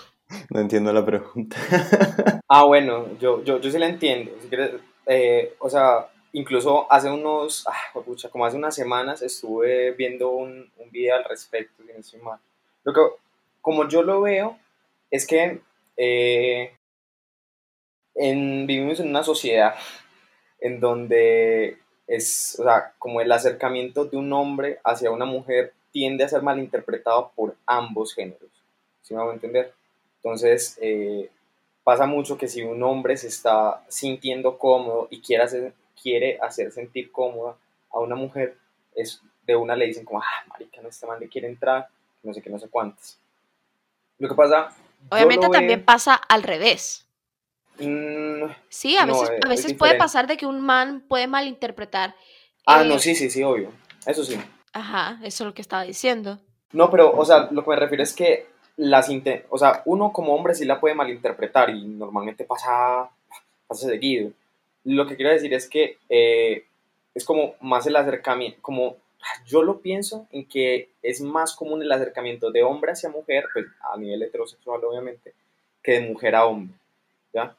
[0.50, 1.56] No entiendo la pregunta.
[2.54, 4.30] Ah, bueno, yo, yo, yo sí la entiendo.
[4.42, 4.72] Si quieres,
[5.06, 10.70] eh, o sea, incluso hace unos, ah, pucha, como hace unas semanas estuve viendo un,
[10.76, 12.38] un video al respecto, si no estoy mal.
[12.84, 13.00] Lo que,
[13.62, 14.58] como yo lo veo,
[15.10, 15.62] es que
[15.96, 16.76] eh,
[18.14, 19.74] en- vivimos en una sociedad
[20.60, 26.24] en donde es, o sea, como el acercamiento de un hombre hacia una mujer tiende
[26.24, 28.50] a ser malinterpretado por ambos géneros.
[29.02, 29.72] ¿Sí me hago entender?
[30.16, 31.30] Entonces, eh,
[31.84, 36.70] pasa mucho que si un hombre se está sintiendo cómodo y quiere hacer, quiere hacer
[36.70, 37.56] sentir cómoda
[37.90, 38.56] a una mujer,
[38.94, 41.88] es, de una le dicen como, ah, marica, no, este man le quiere entrar,
[42.22, 43.18] no sé qué, no sé cuántas.
[44.18, 44.74] Lo que pasa...
[45.10, 47.04] Obviamente también veo- pasa al revés.
[47.86, 51.02] Mm, Sí, a No, veces, es- a es veces puede pasar de que un man
[51.08, 52.14] puede malinterpretar.
[52.66, 53.70] ah, eh, no, sí, sí, sí, obvio.
[54.06, 54.36] Eso sí.
[54.72, 56.38] Ajá, eso es lo que estaba diciendo.
[56.72, 59.08] No, pero, o sea, lo que me refiero es que las
[59.50, 63.10] o sea, uno como hombre sí la puede malinterpretar y normalmente pasa,
[63.66, 64.32] pasa seguido.
[64.84, 66.64] Lo que quiero decir es que eh,
[67.14, 68.96] es como más el acercamiento, como
[69.46, 73.66] yo lo pienso en que es más común el acercamiento de hombre hacia mujer, pues
[73.92, 75.34] a nivel heterosexual obviamente,
[75.82, 76.74] que de mujer a hombre,
[77.32, 77.54] ¿ya?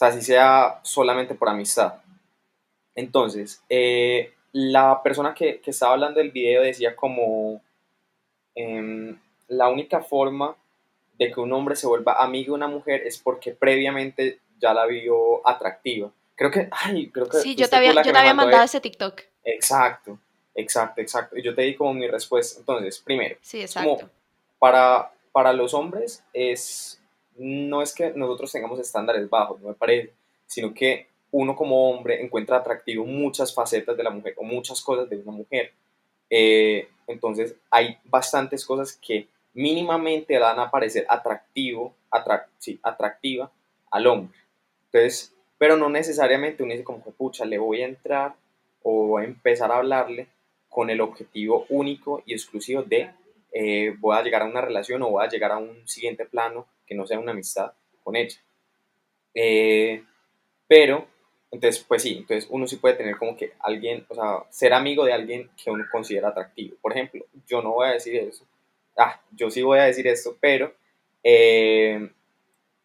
[0.00, 1.96] O sea, si sea solamente por amistad.
[2.94, 7.60] Entonces, eh, la persona que, que estaba hablando del video decía como
[8.54, 10.56] em, la única forma
[11.18, 14.86] de que un hombre se vuelva amigo de una mujer es porque previamente ya la
[14.86, 16.10] vio atractiva.
[16.34, 19.20] Creo que, ay, creo que Sí, yo te había, yo te había mandado ese TikTok.
[19.44, 20.18] Exacto,
[20.54, 21.36] exacto, exacto.
[21.36, 22.58] Y yo te di como mi respuesta.
[22.58, 23.98] Entonces, primero, Sí, como
[24.58, 26.99] para, para los hombres es,
[27.36, 30.12] no es que nosotros tengamos estándares bajos, no me parece,
[30.46, 35.08] sino que uno como hombre encuentra atractivo muchas facetas de la mujer o muchas cosas
[35.08, 35.72] de una mujer.
[36.28, 43.50] Eh, entonces hay bastantes cosas que mínimamente le van a parecer atractivo, atrac- sí, atractiva
[43.90, 44.38] al hombre.
[44.86, 48.34] Entonces, pero no necesariamente uno dice como, pucha, le voy a entrar
[48.82, 50.28] o voy a empezar a hablarle
[50.68, 53.10] con el objetivo único y exclusivo de
[53.52, 56.66] eh, voy a llegar a una relación o voy a llegar a un siguiente plano
[56.90, 57.72] que no sea una amistad
[58.02, 58.36] con ella.
[59.32, 60.02] Eh,
[60.66, 61.06] pero,
[61.52, 65.04] entonces, pues sí, entonces uno sí puede tener como que alguien, o sea, ser amigo
[65.04, 66.76] de alguien que uno considera atractivo.
[66.82, 68.44] Por ejemplo, yo no voy a decir eso,
[68.96, 70.74] ah, yo sí voy a decir esto, pero
[71.22, 72.10] eh,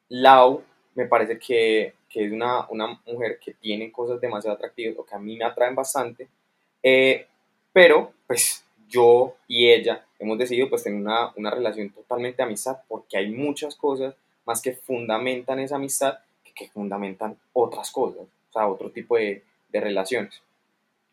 [0.09, 0.63] Lau
[0.93, 5.15] me parece que, que es una, una mujer que tiene cosas demasiado atractivas o que
[5.15, 6.27] a mí me atraen bastante,
[6.83, 7.25] eh,
[7.73, 8.64] pero pues
[8.95, 13.29] yo y ella hemos decidido pues tener una, una relación totalmente de amistad porque hay
[13.29, 18.91] muchas cosas más que fundamentan esa amistad que, que fundamentan otras cosas, o sea, otro
[18.91, 20.41] tipo de, de relaciones.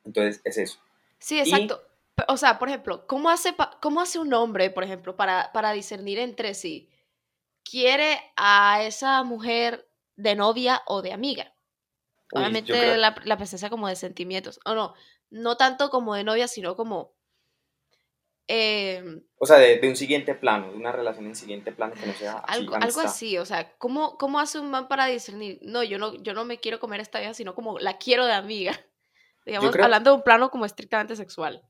[0.04, 0.78] Entonces es eso.
[1.18, 1.82] Sí, exacto.
[2.28, 6.18] O sea, por ejemplo, ¿cómo hace, cómo hace un hombre, por ejemplo, para, para discernir
[6.18, 6.88] entre sí?
[7.64, 11.54] ¿Quiere a esa mujer de novia o de amiga?
[12.32, 14.58] Obviamente la, la, presencia como de sentimientos.
[14.64, 14.94] O no,
[15.30, 17.12] no tanto como de novia, sino como...
[18.48, 22.06] Em, o sea, de, de, un siguiente plano, de una relación en siguiente plano que
[22.06, 25.58] no sea así, algo, algo así, o sea, ¿cómo, ¿cómo hace un man para discernir?
[25.62, 28.32] No, yo no, yo no me quiero comer esta vieja, sino como la quiero de
[28.32, 28.72] amiga.
[29.46, 31.62] Digamos, hablando de un plano como estrictamente sexual.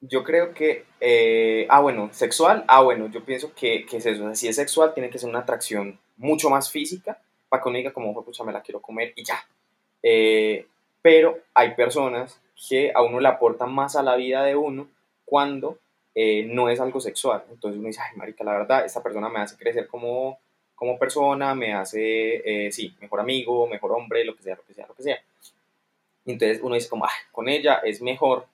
[0.00, 4.32] Yo creo que, eh, ah, bueno, sexual, ah, bueno, yo pienso que, que es eso,
[4.34, 7.92] si es sexual, tiene que ser una atracción mucho más física, para que uno diga
[7.92, 9.44] como, pucha, me la quiero comer y ya.
[10.02, 10.66] Eh,
[11.02, 14.88] pero hay personas que a uno le aportan más a la vida de uno
[15.24, 15.78] cuando
[16.20, 17.44] eh, no es algo sexual.
[17.50, 20.38] Entonces uno dice, ay, marica, la verdad, esta persona me hace crecer como,
[20.74, 24.86] como persona, me hace, sí, mejor amigo, mejor hombre, lo que sea, lo que sea,
[24.86, 25.18] lo que sea.
[26.32, 28.46] Entonces uno dice como, ah, con ella es mejor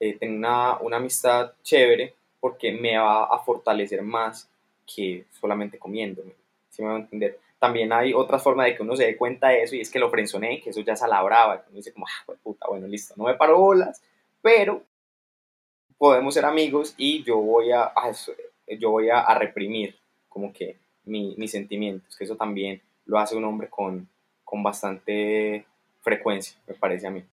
[0.00, 4.48] eh, tener una, una, amistad chévere porque me va a fortalecer más
[4.86, 6.32] que solamente comiéndome.
[6.70, 7.38] ¿Sí me va a entender?
[7.58, 9.98] También hay otra forma de que uno se dé cuenta de eso y es que
[9.98, 11.64] lo frenzoné, que eso ya es a la brava.
[11.68, 14.00] Uno dice como, ah, puta, bueno, listo, no me paro bolas,
[14.40, 14.82] pero
[15.98, 17.92] podemos ser amigos y yo voy a,
[18.78, 19.96] yo voy a, reprimir
[20.28, 24.08] como que mi, mis sentimientos, que eso también lo hace un hombre con,
[24.44, 25.66] con bastante
[26.00, 27.24] frecuencia, me parece a mí.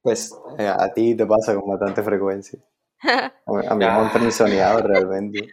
[0.00, 2.58] Pues eh, a ti te pasa con bastante frecuencia.
[3.46, 5.48] A mí, me han frenzoneado realmente.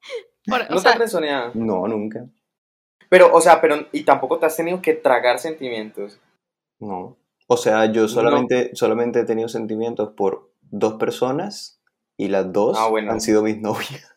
[0.46, 2.26] ¿No te has No, nunca.
[3.08, 6.18] Pero, o sea, pero, y tampoco te has tenido que tragar sentimientos.
[6.78, 7.16] No.
[7.46, 11.75] O sea, yo solamente, solamente he tenido sentimientos por dos personas
[12.16, 14.12] y las dos ah, han sido mis novias.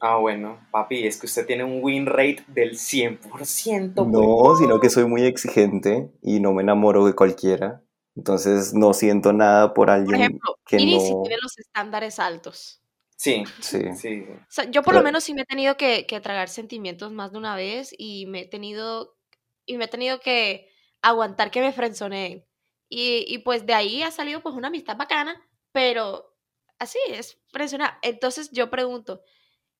[0.00, 4.06] Ah, bueno, papi, es que usted tiene un win rate del 100%.
[4.06, 7.82] No, sino que soy muy exigente y no me enamoro de cualquiera.
[8.16, 11.22] Entonces no siento nada por alguien por ejemplo, que no...
[11.22, 12.80] tiene los estándares altos.
[13.16, 13.80] Sí, sí.
[13.96, 14.26] sí.
[14.28, 17.32] O sea, yo por lo menos sí me he tenido que, que, tragar sentimientos más
[17.32, 19.16] de una vez y me he tenido,
[19.64, 20.68] y me he tenido que
[21.00, 22.44] aguantar que me frenzoneen.
[22.88, 25.40] Y, y pues de ahí ha salido pues una amistad bacana,
[25.72, 26.33] pero
[26.78, 27.98] así es, frenzonar.
[28.02, 29.22] Entonces yo pregunto,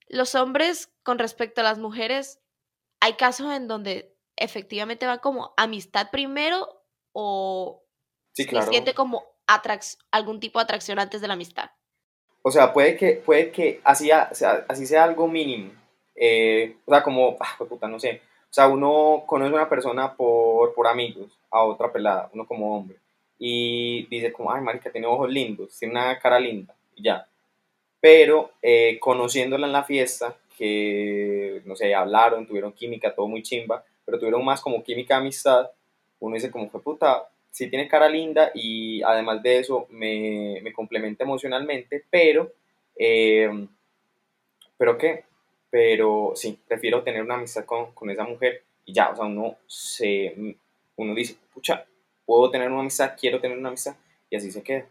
[0.09, 2.41] los hombres con respecto a las mujeres,
[3.01, 7.85] hay casos en donde efectivamente van como amistad primero o
[8.33, 8.71] sí, claro.
[8.71, 9.25] siente como
[10.11, 11.71] algún tipo de atracción antes de la amistad.
[12.43, 15.73] O sea, puede que, puede que así, sea, así sea algo mínimo.
[16.15, 18.21] Eh, o sea, como, ah, puta, no sé.
[18.51, 22.77] O sea, uno conoce a una persona por, por amigos, a otra pelada, uno como
[22.77, 22.97] hombre.
[23.39, 27.29] Y dice como, ay, marica, tiene ojos lindos, tiene una cara linda, ya
[28.05, 33.83] pero eh, conociéndola en la fiesta, que, no sé, hablaron, tuvieron química, todo muy chimba,
[34.05, 35.71] pero tuvieron más como química amistad,
[36.21, 40.71] uno dice como, fue puta, sí tiene cara linda y además de eso me, me
[40.75, 42.53] complementa emocionalmente, pero,
[42.95, 43.49] eh,
[44.77, 45.25] ¿pero qué?
[45.71, 49.57] Pero sí, prefiero tener una amistad con, con, esa mujer y ya, o sea, uno,
[49.67, 50.59] se,
[50.97, 51.87] uno dice, pucha,
[52.27, 53.97] puedo tener una amistad, quiero tener una amistad
[54.29, 54.85] y así se queda.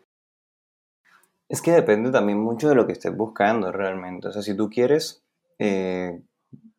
[1.54, 4.28] Es que depende también mucho de lo que estés buscando realmente.
[4.28, 5.24] O sea, si tú quieres,
[5.60, 6.20] eh,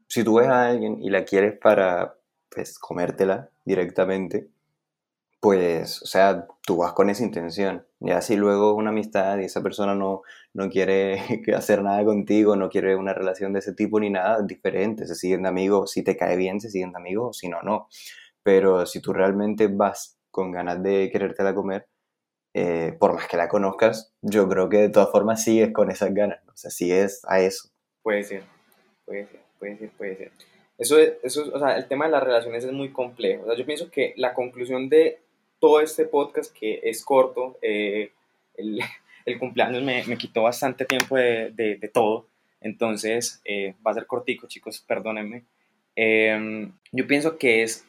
[0.08, 2.16] si tú ves a alguien y la quieres para,
[2.50, 4.48] pues, comértela directamente,
[5.38, 7.86] pues, o sea, tú vas con esa intención.
[8.00, 10.22] Ya si luego una amistad y esa persona no,
[10.54, 11.20] no quiere
[11.56, 15.06] hacer nada contigo, no quiere una relación de ese tipo ni nada, diferente.
[15.06, 17.86] Se siguen de amigos, si te cae bien, se siguen de amigos, si no, no.
[18.42, 21.86] Pero si tú realmente vas con ganas de querértela comer,
[22.54, 26.14] eh, por más que la conozcas, yo creo que de todas formas sigues con esas
[26.14, 27.68] ganas, o sea, sigues a eso.
[28.02, 28.42] Puede ser,
[29.04, 30.32] puede ser, puede ser, puede ser.
[30.78, 33.42] Eso, eso, o sea, el tema de las relaciones es muy complejo.
[33.42, 35.20] O sea, yo pienso que la conclusión de
[35.58, 38.12] todo este podcast, que es corto, eh,
[38.56, 38.80] el,
[39.26, 42.26] el, cumpleaños me, me, quitó bastante tiempo de, de, de todo,
[42.60, 45.44] entonces eh, va a ser cortico, chicos, perdónenme.
[45.96, 47.84] Em, yo pienso que es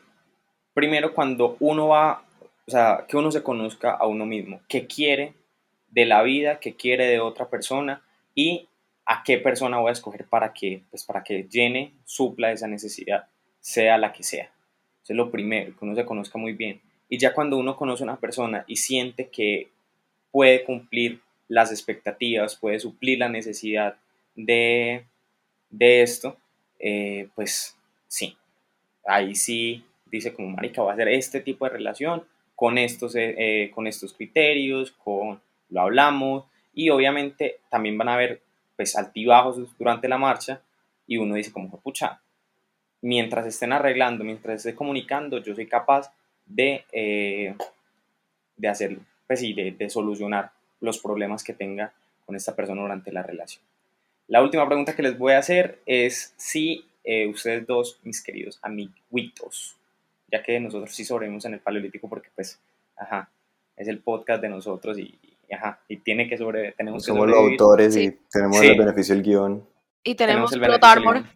[0.73, 2.24] primero cuando uno va
[2.67, 5.33] o sea, que uno se conozca a uno mismo, qué quiere
[5.89, 8.01] de la vida, qué quiere de otra persona
[8.33, 8.67] y
[9.05, 13.27] a qué persona voy a escoger para que, pues para que llene, supla esa necesidad,
[13.59, 14.51] sea la que sea.
[15.03, 16.81] Eso es lo primero, que uno se conozca muy bien.
[17.07, 19.69] Y ya cuando uno conoce a una persona y siente que
[20.31, 23.97] puede cumplir las expectativas, puede suplir la necesidad
[24.35, 25.05] de,
[25.69, 26.35] de esto,
[26.79, 28.35] eh, pues sí,
[29.05, 32.23] ahí sí dice como, marica, va a ser este tipo de relación,
[32.55, 38.13] con estos, eh, eh, con estos criterios, con, lo hablamos, y obviamente también van a
[38.15, 38.41] haber
[38.75, 40.61] pues altibajos durante la marcha,
[41.07, 42.21] y uno dice como, pucha,
[43.01, 46.11] mientras estén arreglando, mientras esté comunicando, yo soy capaz
[46.45, 47.55] de, eh,
[48.57, 51.93] de hacerlo, pues sí, de, de solucionar los problemas que tenga
[52.25, 53.63] con esta persona durante la relación.
[54.27, 56.85] La última pregunta que les voy a hacer es si
[57.29, 59.77] ustedes dos, mis queridos amiguitos,
[60.37, 62.59] ya que nosotros sí sobrevivimos en el paleolítico porque pues,
[62.95, 63.29] ajá,
[63.75, 65.17] es el podcast de nosotros y,
[65.51, 68.03] ajá, y tiene que sobre, tenemos Somos que los autores Sí.
[68.05, 68.67] y tenemos Sí.
[68.67, 69.67] el beneficio del guion.
[70.03, 71.29] Y tenemos, el Plot beneficio del Armor.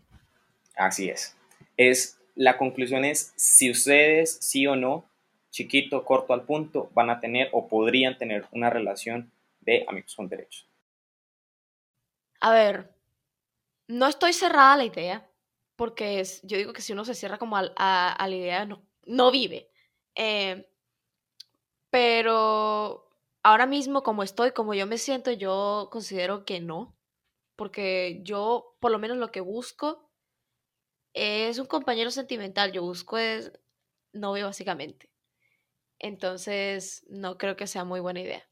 [0.76, 1.36] Así es.
[1.78, 5.06] Es, la conclusión es si ustedes, sí o no,
[5.52, 9.32] chiquito, corto al punto, van a tener o podrían tener una relación
[9.62, 10.68] de amigos con derechos.
[12.40, 12.90] A ver,
[13.88, 15.26] no estoy cerrada a la idea,
[15.76, 18.66] porque es, yo digo que si uno se cierra como al- a, a la idea,
[18.66, 19.70] no, no vive.
[20.16, 20.66] Eh,
[21.90, 23.10] pero
[23.44, 26.98] ahora mismo, como estoy, como yo me siento, yo considero que no,
[27.56, 30.12] porque yo, por lo menos lo que busco
[31.14, 33.52] es un compañero sentimental, yo busco es
[34.14, 35.10] novio básicamente.
[36.00, 38.50] Entonces, no creo que sea muy buena idea.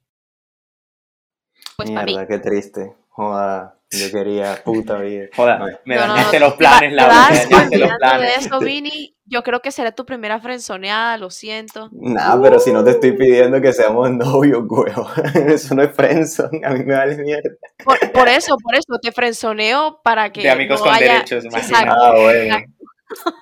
[1.75, 2.13] Pues para mí.
[2.13, 2.95] Mierda, qué triste.
[3.09, 5.25] Joda, yo quería puta vida.
[5.35, 8.45] Joda, me No, no, dañaste no, los planes, Laura, vas me los olvidando de planes.
[8.45, 9.13] eso, Vini.
[9.29, 11.89] Yo creo que será tu primera frenzoneada, lo siento.
[11.91, 15.05] Nah, pero si no te estoy pidiendo que seamos novios, huevo.
[15.33, 17.49] Eso no es friendzone, a mí me vale mierda.
[17.83, 21.43] Por, por eso, por eso, te frenzoneo para que De amigos no con haya- derechos,
[21.43, 21.89] imagínate.
[21.89, 22.57] Ah, bueno.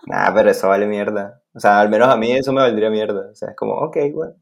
[0.07, 1.41] Nah, pero eso vale mierda.
[1.53, 3.29] O sea, al menos a mí eso me valdría mierda.
[3.31, 4.33] O sea, es como, ok, bueno.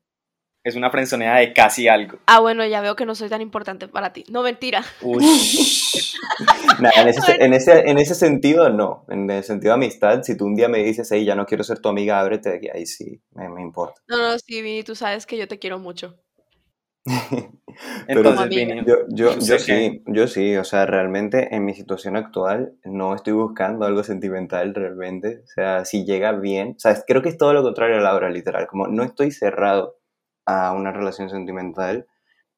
[0.64, 2.20] Es una frenzoneada de casi algo.
[2.26, 4.24] Ah, bueno, ya veo que no soy tan importante para ti.
[4.30, 4.84] No, mentira.
[5.02, 5.24] Uy.
[6.80, 9.06] Nah, en, ese, en, ese, en ese sentido, no.
[9.10, 11.64] En el sentido de amistad, si tú un día me dices, hey, ya no quiero
[11.64, 14.02] ser tu amiga, ábrete de aquí, ahí sí, me, me importa.
[14.08, 16.18] No, no, sí, Vini, tú sabes que yo te quiero mucho.
[18.08, 22.74] Entonces, Yo, yo, ¿Usted yo sí, yo sí, o sea, realmente en mi situación actual
[22.86, 27.30] no estoy buscando algo sentimental realmente, o sea, si llega bien, o sea, creo que
[27.30, 29.98] es todo lo contrario a Laura, literal, como no estoy cerrado
[30.46, 32.08] a una relación sentimental,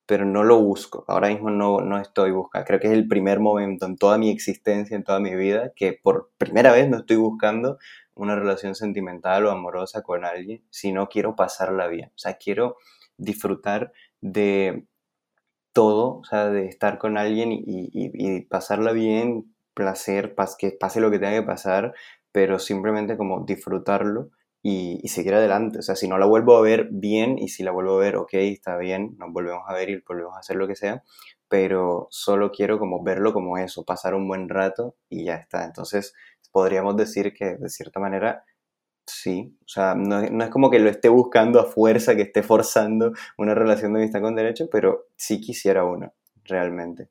[0.06, 3.40] pero no lo busco, ahora mismo no, no estoy buscando, creo que es el primer
[3.40, 7.18] momento en toda mi existencia, en toda mi vida, que por primera vez no estoy
[7.18, 7.80] buscando
[8.16, 12.78] una relación sentimental o amorosa con alguien, sino quiero pasarla bien, o sea, quiero
[13.18, 14.86] disfrutar de
[15.74, 20.72] todo, o sea, de estar con alguien y, y- y pasarla bien, placer, pas- que
[20.72, 21.94] pase lo que tenga que pasar,
[22.32, 24.30] pero simplemente como disfrutarlo
[24.68, 25.78] y, y seguir adelante.
[25.78, 28.16] O sea, si no la vuelvo a ver bien y si la vuelvo a ver,
[28.16, 31.04] ok, está bien, nos volvemos a ver y volvemos a hacer lo que sea,
[31.48, 35.66] pero solo quiero como verlo como eso, pasar un buen rato y ya está.
[35.66, 36.16] Entonces,
[36.52, 38.44] podríamos decir que de cierta manera...
[39.06, 42.42] Sí, o sea, no, no es como que lo esté buscando a fuerza, que esté
[42.42, 46.12] forzando una relación de amistad con derecho, pero sí quisiera una,
[46.44, 47.10] realmente.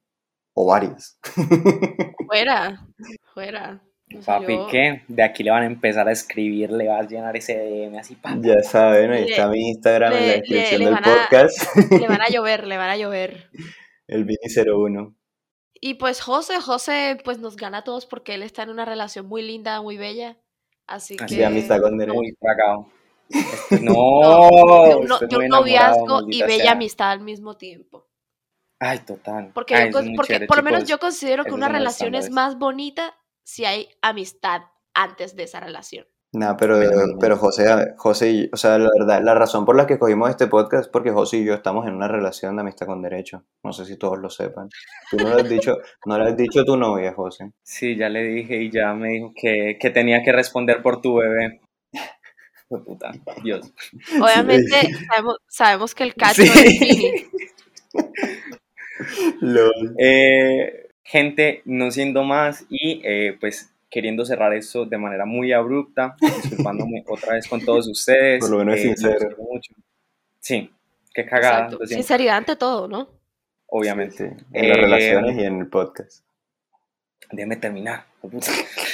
[0.55, 1.21] O varias.
[2.27, 2.85] Fuera,
[3.33, 3.81] fuera.
[4.25, 5.03] Papi, yo- ¿qué?
[5.09, 8.15] De aquí le van a empezar a escribir, le vas a llenar ese DM así,
[8.15, 8.37] pa.
[8.41, 11.77] ya saben, ahí Le- está mi Instagram en la descripción le- le del a- podcast.
[12.03, 13.51] Le van a llover, le van a llover.
[14.07, 15.15] El Vini01.
[15.81, 19.27] Y pues José, José pues nos gana a todos porque él está en una relación
[19.27, 20.37] muy linda, muy bella.
[20.87, 21.41] Así Así que...
[21.41, 22.15] De amistad con derecho.
[22.15, 22.87] Muy tragado.
[23.31, 26.73] Este- No, No, de un, no- noviazgo y bella sea.
[26.73, 28.07] amistad al mismo tiempo.
[28.79, 29.51] Ay, total.
[29.55, 33.15] Porque, Ay, yo chévere, por lo menos yo considero que una relación es más bonita
[33.45, 34.63] si hay amistad
[34.95, 36.07] antes de esa relación.
[36.33, 36.81] Nah, pero,
[37.21, 40.49] pero José, José, y- o sea, la verdad, la razón por la que cogimos este
[40.49, 43.45] podcast es porque José y yo estamos en una relación de amistad con derecho.
[43.63, 44.69] No sé si todos lo sepan.
[45.11, 47.53] Tú no lo has dicho, no le has dicho a tu novia, José.
[47.63, 51.15] Sí, ya le dije y ya me dijo que, que tenía que responder por tu
[51.19, 51.61] bebé.
[52.69, 53.13] Puta,
[53.45, 53.73] Dios.
[54.21, 57.13] Obviamente sabemos, sabemos que el cacho Sí.
[57.95, 58.03] es.
[59.41, 59.95] Lol.
[59.99, 66.17] Eh, gente, no siendo más y eh, pues queriendo cerrar esto de manera muy abrupta,
[66.43, 68.41] disculpándome otra vez con todos ustedes.
[68.41, 69.37] Por lo menos eh, sincero.
[69.39, 69.73] mucho.
[70.41, 70.71] Sí,
[71.15, 73.09] qué cagada, Sinceridad ante todo, ¿no?
[73.67, 74.31] obviamente.
[74.37, 76.25] Sí, en las Eh, relaciones y en el podcast.
[77.31, 78.05] Déjeme terminar.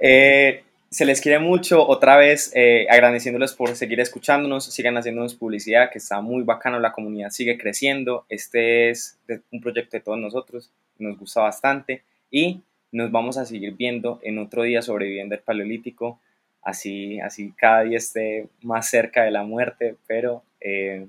[0.00, 1.86] Eh, se les quiere mucho.
[1.86, 4.66] Otra vez eh, agradeciéndoles por seguir escuchándonos.
[4.66, 6.78] Sigan haciéndonos publicidad, que está muy bacano.
[6.78, 8.26] La comunidad sigue creciendo.
[8.28, 9.18] Este es
[9.50, 10.70] un proyecto de todos nosotros.
[10.98, 12.02] Nos gusta bastante.
[12.30, 12.60] Y
[12.92, 16.20] nos vamos a seguir viendo en otro día sobreviviendo el paleolítico.
[16.60, 19.96] Así, así cada día esté más cerca de la muerte.
[20.06, 21.06] Pero eh,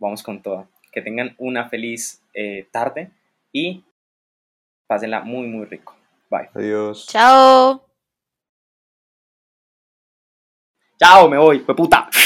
[0.00, 0.66] vamos con todo.
[0.90, 3.10] Que tengan una feliz eh, tarde
[3.52, 3.84] y
[4.88, 5.94] pásenla muy, muy rico.
[6.28, 6.50] Bye.
[6.52, 7.06] Adiós.
[7.06, 7.83] Chao.
[10.98, 12.08] Chao, me voy, fue puta.